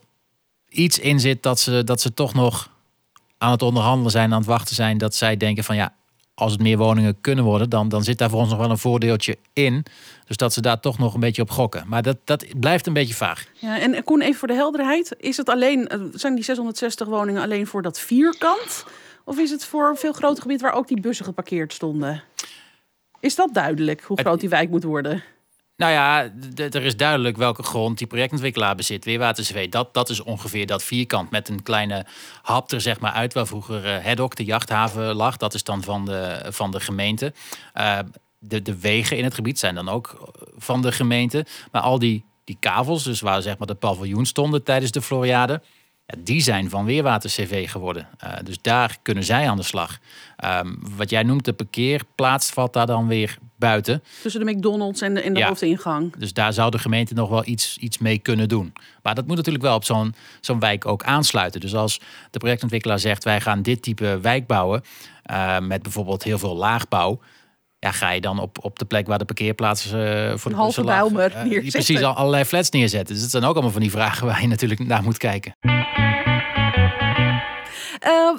iets 0.69 0.99
in 0.99 1.19
zit 1.19 1.43
dat 1.43 1.59
ze, 1.59 1.83
dat 1.83 2.01
ze 2.01 2.13
toch 2.13 2.33
nog 2.33 2.69
aan 3.37 3.51
het 3.51 3.61
onderhandelen 3.61 4.11
zijn, 4.11 4.31
aan 4.31 4.37
het 4.37 4.47
wachten 4.47 4.75
zijn. 4.75 4.97
Dat 4.97 5.15
zij 5.15 5.37
denken 5.37 5.63
van 5.63 5.75
ja, 5.75 5.93
als 6.33 6.51
het 6.51 6.61
meer 6.61 6.77
woningen 6.77 7.21
kunnen 7.21 7.43
worden, 7.43 7.69
dan, 7.69 7.89
dan 7.89 8.03
zit 8.03 8.17
daar 8.17 8.29
voor 8.29 8.39
ons 8.39 8.49
nog 8.49 8.59
wel 8.59 8.69
een 8.69 8.77
voordeeltje 8.77 9.37
in. 9.53 9.85
Dus 10.27 10.37
dat 10.37 10.53
ze 10.53 10.61
daar 10.61 10.79
toch 10.79 10.97
nog 10.97 11.13
een 11.13 11.19
beetje 11.19 11.41
op 11.41 11.49
gokken. 11.49 11.83
Maar 11.87 12.01
dat, 12.01 12.17
dat 12.23 12.45
blijft 12.59 12.87
een 12.87 12.93
beetje 12.93 13.13
vaag. 13.13 13.45
Ja, 13.53 13.79
en 13.79 14.03
Koen, 14.03 14.21
even 14.21 14.35
voor 14.35 14.47
de 14.47 14.53
helderheid. 14.53 15.15
Is 15.17 15.37
het 15.37 15.49
alleen, 15.49 15.87
eh, 15.87 15.99
zijn 16.13 16.35
die 16.35 16.43
660 16.43 17.07
woningen 17.07 17.41
alleen 17.41 17.67
voor 17.67 17.81
dat 17.81 17.99
vierkant? 17.99 18.85
Of 19.23 19.37
is 19.37 19.51
het 19.51 19.65
voor 19.65 19.89
een 19.89 19.97
veel 19.97 20.13
groter 20.13 20.41
gebied 20.41 20.61
waar 20.61 20.73
ook 20.73 20.87
die 20.87 21.01
bussen 21.01 21.25
geparkeerd 21.25 21.73
stonden? 21.73 22.23
Is 23.19 23.35
dat 23.35 23.53
duidelijk, 23.53 24.01
hoe 24.01 24.19
groot 24.19 24.39
die 24.39 24.49
wijk 24.49 24.69
moet 24.69 24.83
worden? 24.83 25.23
Nou 25.81 25.93
ja, 25.93 26.29
er 26.55 26.83
is 26.83 26.97
duidelijk 26.97 27.37
welke 27.37 27.63
grond 27.63 27.97
die 27.97 28.07
projectontwikkelaar 28.07 28.75
bezit. 28.75 29.05
Weerwater 29.05 29.43
CV, 29.43 29.69
dat, 29.69 29.93
dat 29.93 30.09
is 30.09 30.23
ongeveer 30.23 30.65
dat 30.65 30.83
vierkant 30.83 31.31
met 31.31 31.49
een 31.49 31.63
kleine 31.63 32.05
hap 32.41 32.71
er 32.71 32.81
zeg 32.81 32.99
maar 32.99 33.11
uit 33.11 33.33
waar 33.33 33.47
vroeger 33.47 33.85
uh, 33.85 33.97
Hedok, 34.03 34.35
de 34.35 34.43
jachthaven, 34.43 35.15
lag. 35.15 35.37
Dat 35.37 35.53
is 35.53 35.63
dan 35.63 35.83
van 35.83 36.05
de, 36.05 36.45
van 36.49 36.71
de 36.71 36.79
gemeente. 36.79 37.33
Uh, 37.75 37.99
de, 38.39 38.61
de 38.61 38.79
wegen 38.79 39.17
in 39.17 39.23
het 39.23 39.33
gebied 39.33 39.59
zijn 39.59 39.75
dan 39.75 39.89
ook 39.89 40.33
van 40.57 40.81
de 40.81 40.91
gemeente. 40.91 41.45
Maar 41.71 41.81
al 41.81 41.99
die, 41.99 42.25
die 42.43 42.57
kavels, 42.59 43.03
dus 43.03 43.21
waar 43.21 43.41
zeg 43.41 43.57
maar 43.57 43.67
de 43.67 43.73
paviljoens 43.73 44.29
stonden 44.29 44.63
tijdens 44.63 44.91
de 44.91 45.01
Floriade... 45.01 45.61
die 46.17 46.41
zijn 46.41 46.69
van 46.69 46.85
Weerwater 46.85 47.29
CV 47.29 47.69
geworden. 47.69 48.07
dus 48.43 48.61
daar 48.61 48.97
kunnen 49.01 49.23
zij 49.23 49.49
aan 49.49 49.57
de 49.57 49.63
slag. 49.63 49.97
Ehm, 50.35 50.73
wat 50.79 51.09
jij 51.09 51.23
noemt 51.23 51.45
de 51.45 51.53
parkeerplaats 51.53 52.49
valt 52.49 52.73
daar 52.73 52.87
dan 52.87 53.07
weer 53.07 53.37
buiten. 53.61 54.03
Tussen 54.21 54.45
de 54.45 54.51
McDonald's 54.51 55.01
en 55.01 55.13
de, 55.13 55.21
en 55.21 55.33
de 55.33 55.43
hoofdingang. 55.43 56.13
Dus 56.17 56.33
daar 56.33 56.53
zou 56.53 56.71
de 56.71 56.79
gemeente 56.79 57.13
nog 57.13 57.29
wel 57.29 57.45
iets, 57.45 57.77
iets 57.77 57.97
mee 57.97 58.17
kunnen 58.17 58.49
doen. 58.49 58.73
Maar 59.03 59.15
dat 59.15 59.27
moet 59.27 59.35
natuurlijk 59.35 59.63
wel 59.63 59.75
op 59.75 59.83
zo'n 59.83 60.15
zo'n 60.41 60.59
wijk 60.59 60.85
ook 60.85 61.03
aansluiten. 61.03 61.59
Dus 61.59 61.75
als 61.75 61.99
de 62.31 62.39
projectontwikkelaar 62.39 62.99
zegt 62.99 63.23
wij 63.23 63.41
gaan 63.41 63.61
dit 63.61 63.81
type 63.81 64.19
wijk 64.21 64.47
bouwen. 64.47 64.83
Uh, 65.31 65.59
met 65.59 65.81
bijvoorbeeld 65.81 66.23
heel 66.23 66.39
veel 66.39 66.55
laagbouw. 66.55 67.19
Ja, 67.79 67.91
ga 67.91 68.11
je 68.11 68.21
dan 68.21 68.39
op, 68.39 68.57
op 68.61 68.79
de 68.79 68.85
plek 68.85 69.07
waar 69.07 69.17
de 69.17 69.25
parkeerplaatsen 69.25 70.29
uh, 70.31 70.37
voor 70.37 70.51
de 70.51 70.57
halve 70.57 70.83
Bijlmer 70.83 71.35
uh, 71.35 71.61
die 71.61 71.71
precies 71.71 72.01
al 72.01 72.13
allerlei 72.13 72.45
flats 72.45 72.69
neerzetten. 72.69 73.13
Dus 73.13 73.21
dat 73.23 73.31
zijn 73.31 73.43
ook 73.43 73.53
allemaal 73.53 73.71
van 73.71 73.81
die 73.81 73.91
vragen 73.91 74.27
waar 74.27 74.41
je 74.41 74.47
natuurlijk 74.47 74.79
naar 74.79 75.03
moet 75.03 75.17
kijken. 75.17 75.53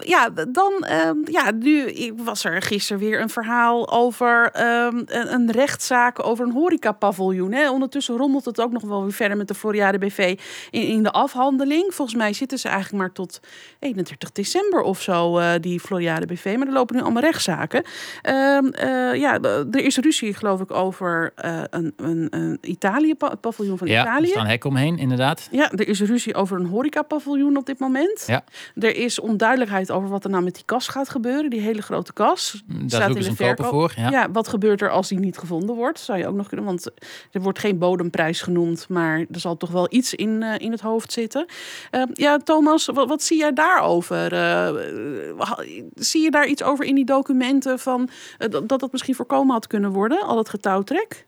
Ja, 0.05 0.29
dan, 0.49 0.87
uh, 0.91 1.11
ja, 1.25 1.51
nu 1.51 1.93
was 2.17 2.45
er 2.45 2.63
gisteren 2.63 3.03
weer 3.03 3.21
een 3.21 3.29
verhaal 3.29 3.91
over 3.91 4.51
uh, 4.57 4.87
een, 5.07 5.33
een, 5.33 5.51
rechtszaak 5.51 6.27
over 6.27 6.47
een 6.47 6.53
horecapaviljoen. 6.53 7.53
Hè. 7.53 7.71
Ondertussen 7.71 8.17
rommelt 8.17 8.45
het 8.45 8.61
ook 8.61 8.73
nog 8.73 8.83
wel 8.83 9.03
weer 9.03 9.13
verder 9.13 9.37
met 9.37 9.49
de 9.49 9.55
Floriade 9.55 9.99
BV 9.99 10.39
in, 10.71 10.83
in 10.83 11.03
de 11.03 11.11
afhandeling. 11.11 11.95
Volgens 11.95 12.17
mij 12.17 12.33
zitten 12.33 12.59
ze 12.59 12.69
eigenlijk 12.69 13.03
maar 13.03 13.13
tot 13.13 13.41
31 13.79 14.33
december 14.33 14.81
of 14.81 15.01
zo, 15.01 15.39
uh, 15.39 15.53
die 15.61 15.81
Floriade 15.81 16.27
BV. 16.27 16.55
Maar 16.59 16.67
er 16.67 16.73
lopen 16.73 16.97
nu 16.97 17.03
allemaal 17.03 17.23
rechtszaken. 17.23 17.85
Ehm, 18.23 18.67
eh, 18.67 19.15
ja, 19.15 19.39
er 19.41 19.85
is 19.85 19.97
ruzie, 19.97 20.35
geloof 20.35 20.61
ik, 20.61 20.71
over 20.71 21.33
een, 21.35 21.93
een, 21.97 22.27
een 22.31 22.59
Italië, 22.61 23.15
paviljoen 23.41 23.79
van 23.79 23.87
ja, 23.87 24.03
Italië. 24.03 24.23
Er 24.23 24.29
staan 24.29 24.47
hek 24.47 24.65
omheen, 24.65 24.99
inderdaad. 24.99 25.49
Ja, 25.51 25.71
er 25.71 25.89
is 25.89 26.01
ruzie 26.01 26.35
over 26.35 26.61
een 26.61 26.67
horecapaviljoen 26.67 27.57
op 27.57 27.67
dit 27.67 27.79
moment. 27.79 28.25
Ja. 28.27 28.45
Er 28.75 28.97
is 28.97 29.21
onduidelijk 29.21 29.51
duidelijkheid 29.53 29.91
over 29.93 30.09
wat 30.09 30.25
er 30.25 30.31
nou 30.31 30.45
met 30.45 30.55
die 30.55 30.65
kas 30.65 30.89
gaat 30.89 31.09
gebeuren. 31.09 31.51
Die 31.51 31.61
hele 31.61 31.83
grote 31.83 32.13
kas. 32.13 32.63
Daar 32.67 32.83
staat 32.87 33.09
in 33.09 33.23
de 33.23 33.35
verkoop. 33.35 33.67
voor. 33.67 33.93
Ja. 33.97 34.31
wat 34.31 34.49
gebeurt 34.49 34.81
er 34.81 34.91
als 34.91 35.09
die 35.09 35.19
niet 35.19 35.39
gevonden 35.39 35.77
wordt? 35.77 36.01
Zou 36.01 36.19
je 36.19 36.27
ook 36.27 36.35
nog 36.35 36.49
kunnen, 36.49 36.67
want 36.67 36.91
er 37.31 37.41
wordt 37.41 37.59
geen 37.59 37.79
bodemprijs 37.79 38.41
genoemd, 38.41 38.89
maar 38.89 39.19
er 39.19 39.41
zal 39.41 39.57
toch 39.57 39.71
wel 39.71 39.87
iets 39.91 40.15
in, 40.15 40.43
uh, 40.43 40.55
in 40.59 40.71
het 40.71 40.81
hoofd 40.81 41.13
zitten. 41.13 41.47
Uh, 41.91 42.03
ja, 42.13 42.39
Thomas, 42.39 42.87
wat, 42.87 43.09
wat, 43.09 43.23
zie 43.23 43.39
jij 43.39 43.53
daarover? 43.53 44.33
Uh, 44.33 45.49
zie 45.95 46.23
je 46.23 46.31
daar 46.31 46.47
iets 46.47 46.63
over 46.63 46.85
in 46.85 46.95
die 46.95 47.05
documenten 47.05 47.79
van 47.79 48.09
dat 48.51 48.81
dat 48.81 48.93
misschien 48.93 49.15
voorkomen 49.15 49.53
had 49.53 49.67
kunnen 49.67 49.91
worden, 49.91 50.23
al 50.23 50.39
het 50.39 50.49
getouwtrek? 50.49 51.27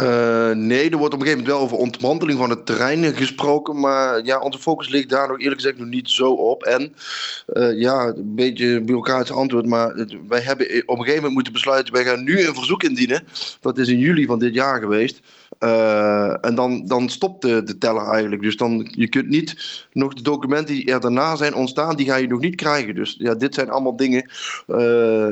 Uh, 0.00 0.50
nee, 0.50 0.90
er 0.90 0.96
wordt 0.96 1.14
op 1.14 1.20
een 1.20 1.26
gegeven 1.26 1.44
moment 1.44 1.46
wel 1.46 1.58
over 1.58 1.76
ontmanteling 1.76 2.38
van 2.38 2.50
het 2.50 2.66
terrein 2.66 3.14
gesproken. 3.14 3.80
Maar 3.80 4.24
ja, 4.24 4.38
onze 4.38 4.58
focus 4.58 4.88
ligt 4.88 5.08
daar 5.08 5.28
nog 5.28 5.40
eerlijk 5.40 5.60
gezegd 5.60 5.78
nog 5.78 5.88
niet 5.88 6.10
zo 6.10 6.30
op. 6.30 6.62
En 6.62 6.94
uh, 7.54 7.80
ja, 7.80 8.06
een 8.06 8.34
beetje 8.34 8.66
een 8.66 8.84
bureaucratisch 8.84 9.32
antwoord. 9.32 9.66
Maar 9.66 10.06
wij 10.28 10.40
hebben 10.40 10.66
op 10.66 10.98
een 10.98 11.04
gegeven 11.04 11.14
moment 11.14 11.34
moeten 11.34 11.52
besluiten: 11.52 11.94
wij 11.94 12.04
gaan 12.04 12.24
nu 12.24 12.46
een 12.46 12.54
verzoek 12.54 12.82
indienen. 12.82 13.24
Dat 13.60 13.78
is 13.78 13.88
in 13.88 13.98
juli 13.98 14.26
van 14.26 14.38
dit 14.38 14.54
jaar 14.54 14.80
geweest. 14.80 15.20
Uh, 15.60 16.44
en 16.44 16.54
dan, 16.54 16.86
dan 16.86 17.08
stopt 17.08 17.42
de, 17.42 17.62
de 17.62 17.78
teller 17.78 18.06
eigenlijk. 18.06 18.42
Dus 18.42 18.56
dan, 18.56 18.88
je 18.90 19.08
kunt 19.08 19.28
niet 19.28 19.84
nog 19.92 20.14
de 20.14 20.22
documenten 20.22 20.74
die 20.74 20.92
er 20.92 21.00
daarna 21.00 21.36
zijn 21.36 21.54
ontstaan, 21.54 21.96
die 21.96 22.06
ga 22.06 22.16
je 22.16 22.26
nog 22.26 22.40
niet 22.40 22.56
krijgen. 22.56 22.94
Dus 22.94 23.14
ja, 23.18 23.34
dit 23.34 23.54
zijn 23.54 23.70
allemaal 23.70 23.96
dingen 23.96 24.30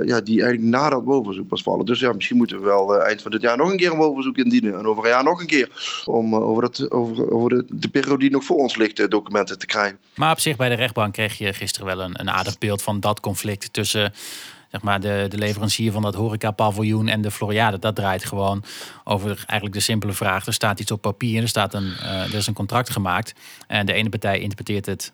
ja, 0.05 0.21
die 0.21 0.43
eigenlijk 0.43 0.63
na 0.63 0.91
dat 0.91 1.05
bovenzoek 1.05 1.49
pas 1.49 1.63
vallen. 1.63 1.87
Dus 1.87 2.01
ja, 2.01 2.13
misschien 2.13 2.37
moeten 2.37 2.59
we 2.59 2.65
wel 2.65 3.03
eind 3.03 3.23
van 3.23 3.31
dit 3.31 3.41
jaar 3.41 3.57
nog 3.57 3.71
een 3.71 3.77
keer 3.77 3.91
een 3.91 3.99
bovenzoek 3.99 4.37
indienen 4.37 4.49
en 4.51 4.87
over 4.87 5.05
een 5.05 5.11
jaar 5.11 5.25
nog 5.25 5.41
een 5.41 5.47
keer. 5.47 6.03
Om 6.05 6.35
eh, 6.35 6.49
over, 6.49 6.63
het, 6.63 6.91
over, 6.91 7.31
over 7.31 7.49
de, 7.51 7.65
de 7.69 7.89
periode 7.89 8.19
die 8.19 8.31
nog 8.31 8.45
voor 8.45 8.57
ons 8.57 8.77
ligt, 8.77 8.99
eh, 8.99 9.09
documenten 9.09 9.59
te 9.59 9.67
krijgen. 9.67 9.99
Maar 10.15 10.33
op 10.33 10.41
zich 10.41 10.57
bij 10.57 10.69
de 10.69 10.75
rechtbank 10.75 11.13
kreeg 11.13 11.39
je 11.39 11.53
gisteren 11.53 11.87
wel 11.87 12.01
een, 12.01 12.21
een 12.21 12.31
aardig 12.31 12.59
beeld 12.59 12.83
van 12.83 13.01
dat 13.01 13.21
conflict 13.21 13.73
tussen 13.73 14.13
zeg 14.71 14.83
maar, 14.83 15.01
de, 15.01 15.27
de 15.29 15.39
leverancier 15.39 15.93
van 15.93 16.03
dat 16.03 16.15
horeca-paviljoen 16.15 17.09
en 17.09 17.23
de 17.23 17.31
Floriade. 17.31 17.79
Dat 17.79 17.95
draait 17.95 18.25
gewoon 18.25 18.65
over 19.05 19.31
eigenlijk 19.31 19.73
de 19.73 19.81
simpele 19.81 20.13
vraag. 20.13 20.47
Er 20.47 20.53
staat 20.53 20.81
iets 20.81 20.91
op 20.91 21.01
papier, 21.01 21.43
er, 21.43 21.49
staat 21.49 21.75
een, 21.75 21.93
uh, 22.03 22.23
er 22.23 22.35
is 22.35 22.47
een 22.47 22.55
contract 22.55 22.91
gemaakt. 22.91 23.35
En 23.67 23.87
de 23.87 23.93
ene 23.93 24.09
partij 24.09 24.39
interpreteert 24.39 24.87
het 24.87 25.13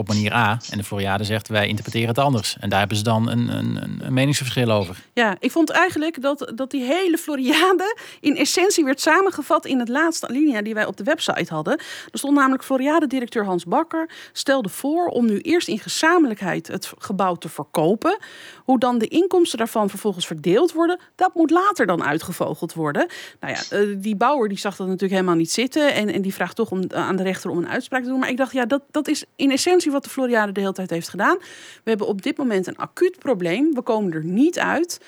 op 0.00 0.08
manier 0.08 0.32
A. 0.32 0.58
En 0.70 0.78
de 0.78 0.84
Floriade 0.84 1.24
zegt 1.24 1.48
wij 1.48 1.68
interpreteren 1.68 2.08
het 2.08 2.18
anders. 2.18 2.56
En 2.60 2.68
daar 2.68 2.78
hebben 2.78 2.96
ze 2.96 3.02
dan 3.02 3.30
een, 3.30 3.48
een, 3.48 3.78
een 4.00 4.12
meningsverschil 4.12 4.70
over. 4.70 4.96
Ja, 5.12 5.36
ik 5.38 5.50
vond 5.50 5.70
eigenlijk 5.70 6.22
dat, 6.22 6.52
dat 6.54 6.70
die 6.70 6.84
hele 6.84 7.18
Floriade 7.18 7.96
in 8.20 8.36
essentie 8.36 8.84
werd 8.84 9.00
samengevat 9.00 9.66
in 9.66 9.78
het 9.78 9.88
laatste 9.88 10.28
alinea 10.28 10.62
die 10.62 10.74
wij 10.74 10.86
op 10.86 10.96
de 10.96 11.04
website 11.04 11.54
hadden. 11.54 11.78
Er 12.12 12.18
stond 12.18 12.34
namelijk 12.34 12.64
Floriade-directeur 12.64 13.44
Hans 13.44 13.64
Bakker 13.64 14.10
stelde 14.32 14.68
voor 14.68 15.06
om 15.06 15.26
nu 15.26 15.38
eerst 15.38 15.68
in 15.68 15.78
gezamenlijkheid 15.78 16.66
het 16.66 16.92
gebouw 16.98 17.34
te 17.34 17.48
verkopen. 17.48 18.18
Hoe 18.64 18.78
dan 18.78 18.98
de 18.98 19.08
inkomsten 19.08 19.58
daarvan 19.58 19.90
vervolgens 19.90 20.26
verdeeld 20.26 20.72
worden, 20.72 21.00
dat 21.14 21.34
moet 21.34 21.50
later 21.50 21.86
dan 21.86 22.04
uitgevogeld 22.04 22.74
worden. 22.74 23.06
Nou 23.40 23.54
ja, 23.54 23.76
eh, 23.76 23.96
die 23.96 24.16
bouwer 24.16 24.48
die 24.48 24.58
zag 24.58 24.76
dat 24.76 24.86
natuurlijk 24.86 25.12
helemaal 25.12 25.34
niet 25.34 25.50
zitten 25.50 25.94
en, 25.94 26.12
en 26.12 26.22
die 26.22 26.34
vraagt 26.34 26.56
toch 26.56 26.70
om, 26.70 26.82
aan 26.88 27.16
de 27.16 27.22
rechter 27.22 27.50
om 27.50 27.58
een 27.58 27.68
uitspraak 27.68 28.02
te 28.02 28.08
doen. 28.08 28.18
Maar 28.18 28.28
ik 28.28 28.36
dacht, 28.36 28.52
ja, 28.52 28.66
dat, 28.66 28.82
dat 28.90 29.08
is 29.08 29.24
in 29.36 29.50
essentie 29.50 29.89
wat 29.90 30.04
de 30.04 30.10
Floriade 30.10 30.52
de 30.52 30.60
hele 30.60 30.72
tijd 30.72 30.90
heeft 30.90 31.08
gedaan. 31.08 31.36
We 31.84 31.90
hebben 31.90 32.06
op 32.06 32.22
dit 32.22 32.36
moment 32.36 32.66
een 32.66 32.76
acuut 32.76 33.18
probleem. 33.18 33.74
We 33.74 33.82
komen 33.82 34.12
er 34.12 34.24
niet 34.24 34.58
uit. 34.58 35.00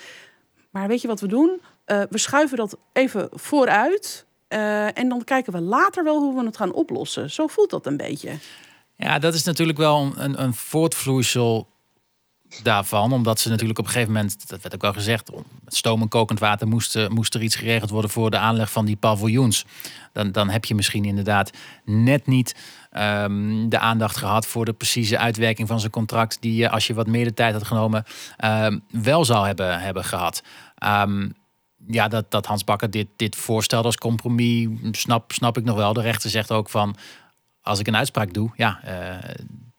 Maar 0.69 0.87
weet 0.87 1.01
je 1.01 1.07
wat 1.07 1.19
we 1.19 1.27
doen? 1.27 1.61
Uh, 1.85 2.01
we 2.09 2.17
schuiven 2.17 2.57
dat 2.57 2.77
even 2.93 3.29
vooruit. 3.31 4.25
Uh, 4.49 4.97
en 4.97 5.09
dan 5.09 5.23
kijken 5.23 5.53
we 5.53 5.61
later 5.61 6.03
wel 6.03 6.19
hoe 6.19 6.39
we 6.39 6.45
het 6.45 6.57
gaan 6.57 6.73
oplossen. 6.73 7.29
Zo 7.29 7.47
voelt 7.47 7.69
dat 7.69 7.85
een 7.85 7.97
beetje. 7.97 8.31
Ja, 8.95 9.19
dat 9.19 9.33
is 9.33 9.43
natuurlijk 9.43 9.77
wel 9.77 10.13
een, 10.17 10.41
een 10.41 10.53
voortvloeisel 10.53 11.67
daarvan. 12.63 13.11
Omdat 13.11 13.39
ze 13.39 13.49
natuurlijk 13.49 13.79
op 13.79 13.85
een 13.85 13.91
gegeven 13.91 14.13
moment, 14.13 14.49
dat 14.49 14.61
werd 14.61 14.75
ook 14.75 14.83
al 14.83 14.93
gezegd, 14.93 15.31
met 15.63 15.75
stoom 15.75 16.01
en 16.01 16.07
kokend 16.07 16.39
water 16.39 16.67
moest, 16.67 17.09
moest 17.09 17.35
er 17.35 17.41
iets 17.41 17.55
geregeld 17.55 17.89
worden 17.89 18.09
voor 18.09 18.31
de 18.31 18.37
aanleg 18.37 18.71
van 18.71 18.85
die 18.85 18.95
paviljoens. 18.95 19.65
Dan, 20.11 20.31
dan 20.31 20.49
heb 20.49 20.65
je 20.65 20.75
misschien 20.75 21.05
inderdaad 21.05 21.51
net 21.85 22.27
niet 22.27 22.55
um, 22.97 23.69
de 23.69 23.79
aandacht 23.79 24.17
gehad 24.17 24.45
voor 24.45 24.65
de 24.65 24.73
precieze 24.73 25.17
uitwerking 25.17 25.67
van 25.67 25.79
zijn 25.79 25.91
contract. 25.91 26.37
Die 26.39 26.55
je, 26.55 26.69
als 26.69 26.87
je 26.87 26.93
wat 26.93 27.07
meer 27.07 27.25
de 27.25 27.33
tijd 27.33 27.53
had 27.53 27.67
genomen, 27.67 28.03
um, 28.45 28.83
wel 28.91 29.25
zou 29.25 29.45
hebben, 29.45 29.79
hebben 29.79 30.03
gehad. 30.03 30.43
Um, 30.85 31.33
ja, 31.87 32.07
dat, 32.07 32.31
dat 32.31 32.45
Hans 32.45 32.63
Bakker 32.63 32.89
dit, 32.89 33.07
dit 33.15 33.35
voorstelde 33.35 33.85
als 33.85 33.97
compromis, 33.97 34.67
snap, 34.91 35.31
snap 35.31 35.57
ik 35.57 35.63
nog 35.63 35.75
wel. 35.75 35.93
De 35.93 36.01
rechter 36.01 36.29
zegt 36.29 36.51
ook 36.51 36.69
van, 36.69 36.95
als 37.61 37.79
ik 37.79 37.87
een 37.87 37.95
uitspraak 37.95 38.33
doe, 38.33 38.51
ja, 38.55 38.79
uh, 38.85 39.29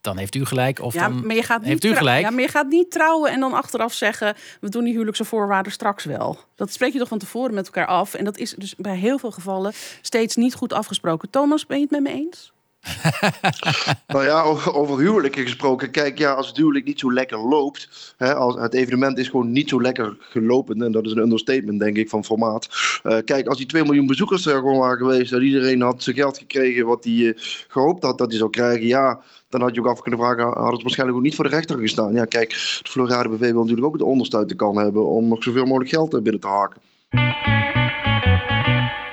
dan 0.04 0.18
heeft 0.18 0.34
u 0.34 0.44
gelijk. 0.44 0.80
Of 0.80 0.94
ja, 0.94 1.08
dan 1.08 1.26
maar 1.26 1.36
je 1.36 1.42
gaat 1.42 1.60
niet 1.60 1.68
heeft 1.68 1.84
u 1.84 1.96
gelijk. 1.96 2.24
Ja, 2.24 2.30
maar 2.30 2.40
je 2.40 2.48
gaat 2.48 2.68
niet 2.68 2.90
trouwen 2.90 3.30
en 3.30 3.40
dan 3.40 3.52
achteraf 3.52 3.92
zeggen... 3.92 4.34
we 4.60 4.68
doen 4.68 4.84
die 4.84 4.92
huwelijkse 4.92 5.24
voorwaarden 5.24 5.72
straks 5.72 6.04
wel. 6.04 6.38
Dat 6.54 6.72
spreek 6.72 6.92
je 6.92 6.98
toch 6.98 7.08
van 7.08 7.18
tevoren 7.18 7.54
met 7.54 7.66
elkaar 7.66 7.86
af. 7.86 8.14
En 8.14 8.24
dat 8.24 8.38
is 8.38 8.54
dus 8.58 8.74
bij 8.76 8.96
heel 8.96 9.18
veel 9.18 9.30
gevallen 9.30 9.72
steeds 10.02 10.36
niet 10.36 10.54
goed 10.54 10.72
afgesproken. 10.72 11.30
Thomas, 11.30 11.66
ben 11.66 11.76
je 11.76 11.82
het 11.82 11.92
met 11.92 12.02
me 12.02 12.10
eens? 12.10 12.52
nou 14.06 14.24
ja, 14.24 14.42
over, 14.72 14.98
huwelijken 14.98 15.42
gesproken. 15.42 15.90
Kijk, 15.90 16.18
ja, 16.18 16.32
als 16.32 16.46
het 16.46 16.56
huwelijk 16.56 16.84
niet 16.84 16.98
zo 16.98 17.12
lekker 17.12 17.38
loopt. 17.38 18.14
Hè, 18.16 18.34
als 18.34 18.54
het 18.54 18.74
evenement 18.74 19.18
is 19.18 19.28
gewoon 19.28 19.52
niet 19.52 19.68
zo 19.68 19.80
lekker 19.80 20.16
gelopen. 20.20 20.82
En 20.82 20.92
dat 20.92 21.06
is 21.06 21.12
een 21.12 21.18
understatement, 21.22 21.80
denk 21.80 21.96
ik, 21.96 22.08
van 22.08 22.24
formaat. 22.24 22.68
Uh, 23.02 23.18
kijk, 23.24 23.46
als 23.46 23.58
die 23.58 23.66
2 23.66 23.84
miljoen 23.84 24.06
bezoekers 24.06 24.46
er 24.46 24.54
gewoon 24.54 24.78
waren 24.78 24.98
geweest. 24.98 25.30
Dat 25.30 25.42
iedereen 25.42 25.80
had 25.80 26.02
zijn 26.02 26.16
geld 26.16 26.38
gekregen 26.38 26.86
wat 26.86 27.04
hij 27.04 27.12
uh, 27.12 27.32
gehoopt 27.68 28.02
had 28.02 28.18
dat 28.18 28.28
hij 28.28 28.38
zou 28.38 28.50
krijgen. 28.50 28.86
Ja, 28.86 29.20
dan 29.58 29.62
had 29.62 29.74
je 29.74 29.80
ook 29.80 29.86
af 29.86 30.00
kunnen 30.00 30.20
vragen. 30.20 30.62
Had 30.62 30.72
het 30.72 30.82
waarschijnlijk 30.82 31.18
ook 31.18 31.24
niet 31.24 31.34
voor 31.34 31.44
de 31.44 31.50
rechter 31.50 31.78
gestaan. 31.78 32.12
Ja, 32.12 32.24
kijk, 32.24 32.48
de 32.48 32.90
Florade 32.90 33.28
BV 33.28 33.38
wil 33.38 33.60
natuurlijk 33.60 33.86
ook 33.86 33.92
het 33.92 34.02
onderste 34.02 34.54
kan 34.56 34.76
hebben. 34.76 35.06
om 35.06 35.28
nog 35.28 35.42
zoveel 35.42 35.64
mogelijk 35.64 35.90
geld 35.90 36.10
binnen 36.22 36.40
te 36.40 36.46
haken. 36.46 36.80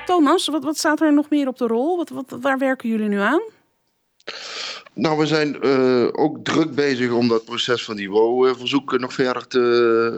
Thomas, 0.04 0.48
wat, 0.48 0.64
wat 0.64 0.76
staat 0.76 1.00
er 1.00 1.12
nog 1.12 1.30
meer 1.30 1.48
op 1.48 1.58
de 1.58 1.66
rol? 1.66 1.96
Wat, 1.96 2.08
wat, 2.08 2.36
waar 2.40 2.58
werken 2.58 2.88
jullie 2.88 3.08
nu 3.08 3.18
aan? 3.18 3.42
Nou, 4.94 5.18
we 5.18 5.26
zijn 5.26 5.56
uh, 5.62 6.08
ook 6.12 6.38
druk 6.42 6.74
bezig 6.74 7.10
om 7.10 7.28
dat 7.28 7.44
proces 7.44 7.84
van 7.84 7.96
die 7.96 8.10
WO-verzoek 8.10 8.98
nog 8.98 9.12
verder 9.12 9.46
te, 9.46 9.58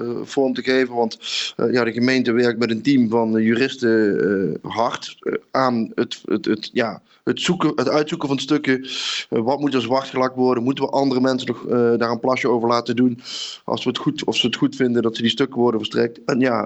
uh, 0.05 0.27
vorm 0.27 0.55
te 0.55 0.63
geven. 0.63 0.95
Want 0.95 1.19
uh, 1.57 1.73
ja, 1.73 1.85
de 1.85 1.93
gemeente 1.93 2.33
werkt 2.33 2.59
met 2.59 2.71
een 2.71 2.83
team 2.83 3.09
van 3.09 3.43
juristen 3.43 4.59
hard 4.63 5.17
aan 5.51 5.91
het, 5.95 6.21
het, 6.25 6.45
het, 6.45 6.71
ja, 6.73 7.03
het, 7.25 7.41
zoeken, 7.41 7.73
het 7.75 7.89
uitzoeken 7.89 8.29
van 8.29 8.39
stukken. 8.39 8.87
wat 9.29 9.61
moet 9.61 9.75
er 9.75 9.81
zwart 9.81 10.09
gelakt 10.09 10.37
worden? 10.37 10.63
Moeten 10.63 10.85
we 10.85 10.91
andere 10.91 11.21
mensen 11.21 11.49
nog 11.49 11.67
daar 11.99 12.11
een 12.11 12.21
plasje 12.21 12.49
over 12.49 12.69
laten 12.69 12.97
doen? 12.97 13.21
Als 13.65 13.85
we 13.85 13.91
het 13.91 13.99
goed, 13.99 14.25
of 14.25 14.37
ze 14.37 14.47
het 14.47 14.57
goed 14.57 14.77
vinden 14.77 15.03
dat 15.03 15.17
ze 15.17 15.23
die 15.23 15.31
stukken 15.31 15.61
worden 15.61 15.81
verstrekt. 15.81 16.25
En 16.25 16.41
ja, 16.41 16.63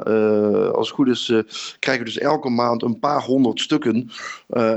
als 0.72 0.86
het 0.86 0.96
goed 0.96 1.08
is, 1.08 1.32
krijgen 1.78 2.04
we 2.04 2.10
dus 2.10 2.18
elke 2.18 2.48
maand 2.48 2.82
een 2.82 2.98
paar 2.98 3.22
honderd 3.22 3.60
stukken. 3.60 4.10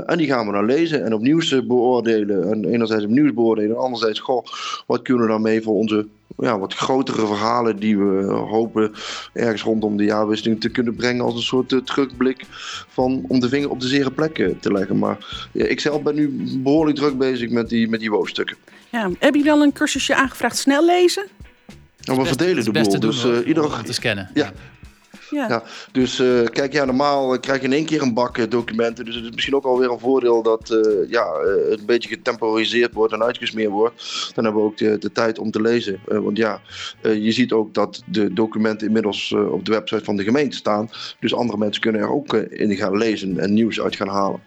en 0.06 0.18
die 0.18 0.26
gaan 0.26 0.46
we 0.46 0.52
dan 0.52 0.64
lezen 0.64 1.04
en 1.04 1.14
opnieuw 1.14 1.40
beoordelen. 1.66 2.50
En 2.50 2.64
enerzijds 2.64 3.06
nieuws 3.22 3.34
beoordelen. 3.34 3.76
En 3.76 3.82
anderzijds, 3.82 4.20
goh, 4.20 4.44
wat 4.86 5.02
kunnen 5.02 5.24
we 5.24 5.30
dan 5.30 5.42
mee 5.42 5.62
voor 5.62 5.74
onze 5.74 6.06
ja, 6.38 6.58
wat 6.58 6.74
grotere 6.74 7.26
verhalen 7.26 7.78
die 7.78 7.98
we 7.98 8.32
hopen 8.32 8.92
ergens 9.32 9.62
rondom 9.62 9.96
de 9.96 10.04
jaarwisseling 10.04 10.60
te 10.60 10.68
kunnen 10.68 10.96
brengen 10.96 11.24
als 11.24 11.34
een 11.34 11.42
soort 11.42 11.72
uh, 11.72 11.80
terugblik 11.80 12.44
van 12.88 13.24
om 13.28 13.40
de 13.40 13.48
vinger 13.48 13.70
op 13.70 13.80
de 13.80 13.86
zere 13.86 14.10
plekken 14.10 14.58
te 14.60 14.72
leggen. 14.72 14.98
Maar 14.98 15.48
ja, 15.52 15.64
ik 15.64 15.80
zelf 15.80 16.02
ben 16.02 16.14
nu 16.14 16.46
behoorlijk 16.58 16.96
druk 16.96 17.18
bezig 17.18 17.50
met 17.50 17.68
die, 17.68 17.88
met 17.88 18.00
die 18.00 18.10
woofstukken. 18.10 18.56
Ja, 18.90 19.10
heb 19.18 19.34
je 19.34 19.42
dan 19.42 19.60
een 19.60 19.72
cursusje 19.72 20.14
aangevraagd 20.14 20.56
snel 20.56 20.84
lezen? 20.84 21.26
Nou, 22.00 22.18
we 22.18 22.26
verdelen 22.26 22.64
de 22.64 22.70
boel. 22.70 23.00
Dus 23.00 23.24
uh, 23.24 23.46
ieder... 23.46 23.82
te 23.82 23.92
scannen. 23.92 24.30
Ja, 24.34 24.52
ja. 25.32 25.62
dus 25.92 26.20
uh, 26.20 26.44
kijk, 26.44 26.72
ja, 26.72 26.84
normaal 26.84 27.40
krijg 27.40 27.60
je 27.60 27.66
in 27.66 27.72
één 27.72 27.84
keer 27.84 28.02
een 28.02 28.14
bak 28.14 28.38
uh, 28.38 28.44
documenten. 28.48 29.04
Dus 29.04 29.14
het 29.14 29.24
is 29.24 29.30
misschien 29.30 29.54
ook 29.54 29.64
alweer 29.64 29.90
een 29.90 29.98
voordeel 29.98 30.42
dat 30.42 30.80
ja, 31.08 31.26
het 31.70 31.80
een 31.80 31.86
beetje 31.86 32.08
getemporiseerd 32.08 32.94
wordt 32.94 33.12
en 33.12 33.22
uitgesmeerd 33.22 33.70
wordt. 33.70 34.30
Dan 34.34 34.44
hebben 34.44 34.62
we 34.62 34.68
ook 34.68 34.76
de, 34.76 34.98
de 34.98 35.12
tijd 35.12 35.38
om 35.38 35.50
te 35.50 35.60
lezen. 35.60 36.00
want 36.06 36.36
ja, 36.36 36.60
je 37.02 37.32
ziet 37.32 37.52
ook 37.52 37.74
dat 37.74 38.02
de 38.06 38.32
documenten 38.32 38.86
inmiddels 38.86 39.32
op 39.32 39.64
de 39.64 39.72
website 39.72 40.04
van 40.04 40.16
de 40.16 40.24
gemeente 40.24 40.56
staan. 40.56 40.90
Dus 41.20 41.34
andere 41.34 41.58
mensen 41.58 41.82
kunnen 41.82 42.00
er 42.00 42.12
ook 42.12 42.34
in 42.34 42.76
gaan 42.76 42.96
lezen 42.96 43.38
en 43.38 43.52
nieuws 43.52 43.80
uit 43.80 43.96
gaan 43.96 44.08
halen. 44.08 44.40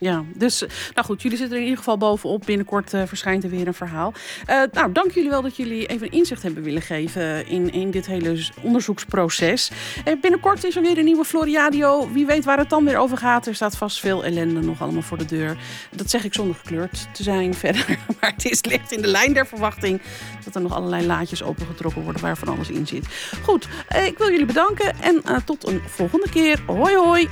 Ja, 0.00 0.24
dus 0.34 0.60
nou 0.94 1.06
goed, 1.06 1.22
jullie 1.22 1.36
zitten 1.36 1.56
er 1.56 1.62
in 1.62 1.68
ieder 1.68 1.84
geval 1.84 1.98
bovenop. 1.98 2.42
Binnenkort 2.46 2.94
uh, 2.94 3.02
verschijnt 3.06 3.44
er 3.44 3.50
weer 3.50 3.66
een 3.66 3.74
verhaal. 3.74 4.12
Uh, 4.50 4.62
nou, 4.72 4.92
dank 4.92 5.10
jullie 5.10 5.30
wel 5.30 5.42
dat 5.42 5.56
jullie 5.56 5.86
even 5.86 6.10
inzicht 6.10 6.42
hebben 6.42 6.62
willen 6.62 6.82
geven 6.82 7.46
in, 7.46 7.72
in 7.72 7.90
dit 7.90 8.06
hele 8.06 8.44
onderzoeksproces. 8.62 9.70
En 10.04 10.20
binnenkort 10.20 10.64
is 10.64 10.76
er 10.76 10.82
weer 10.82 10.98
een 10.98 11.04
nieuwe 11.04 11.24
Floriadio. 11.24 12.12
Wie 12.12 12.26
weet 12.26 12.44
waar 12.44 12.58
het 12.58 12.70
dan 12.70 12.84
weer 12.84 12.96
over 12.96 13.16
gaat. 13.16 13.46
Er 13.46 13.54
staat 13.54 13.76
vast 13.76 14.00
veel 14.00 14.24
ellende 14.24 14.60
nog 14.60 14.80
allemaal 14.80 15.02
voor 15.02 15.18
de 15.18 15.24
deur. 15.24 15.56
Dat 15.96 16.10
zeg 16.10 16.24
ik 16.24 16.34
zonder 16.34 16.56
gekleurd 16.56 17.08
te 17.14 17.22
zijn 17.22 17.54
verder. 17.64 17.98
Maar 18.20 18.32
het 18.32 18.44
is 18.50 18.64
licht 18.64 18.92
in 18.92 19.02
de 19.02 19.08
lijn 19.08 19.32
der 19.32 19.46
verwachting 19.46 20.02
dat 20.44 20.54
er 20.54 20.60
nog 20.60 20.72
allerlei 20.72 21.06
laadjes 21.06 21.42
opengetrokken 21.42 22.02
worden 22.02 22.22
waar 22.22 22.36
van 22.36 22.48
alles 22.48 22.70
in 22.70 22.86
zit. 22.86 23.06
Goed, 23.42 23.68
ik 24.06 24.18
wil 24.18 24.30
jullie 24.30 24.46
bedanken 24.46 24.94
en 25.00 25.44
tot 25.44 25.66
een 25.66 25.80
volgende 25.86 26.28
keer. 26.30 26.62
Hoi 26.66 26.96
hoi! 26.96 27.28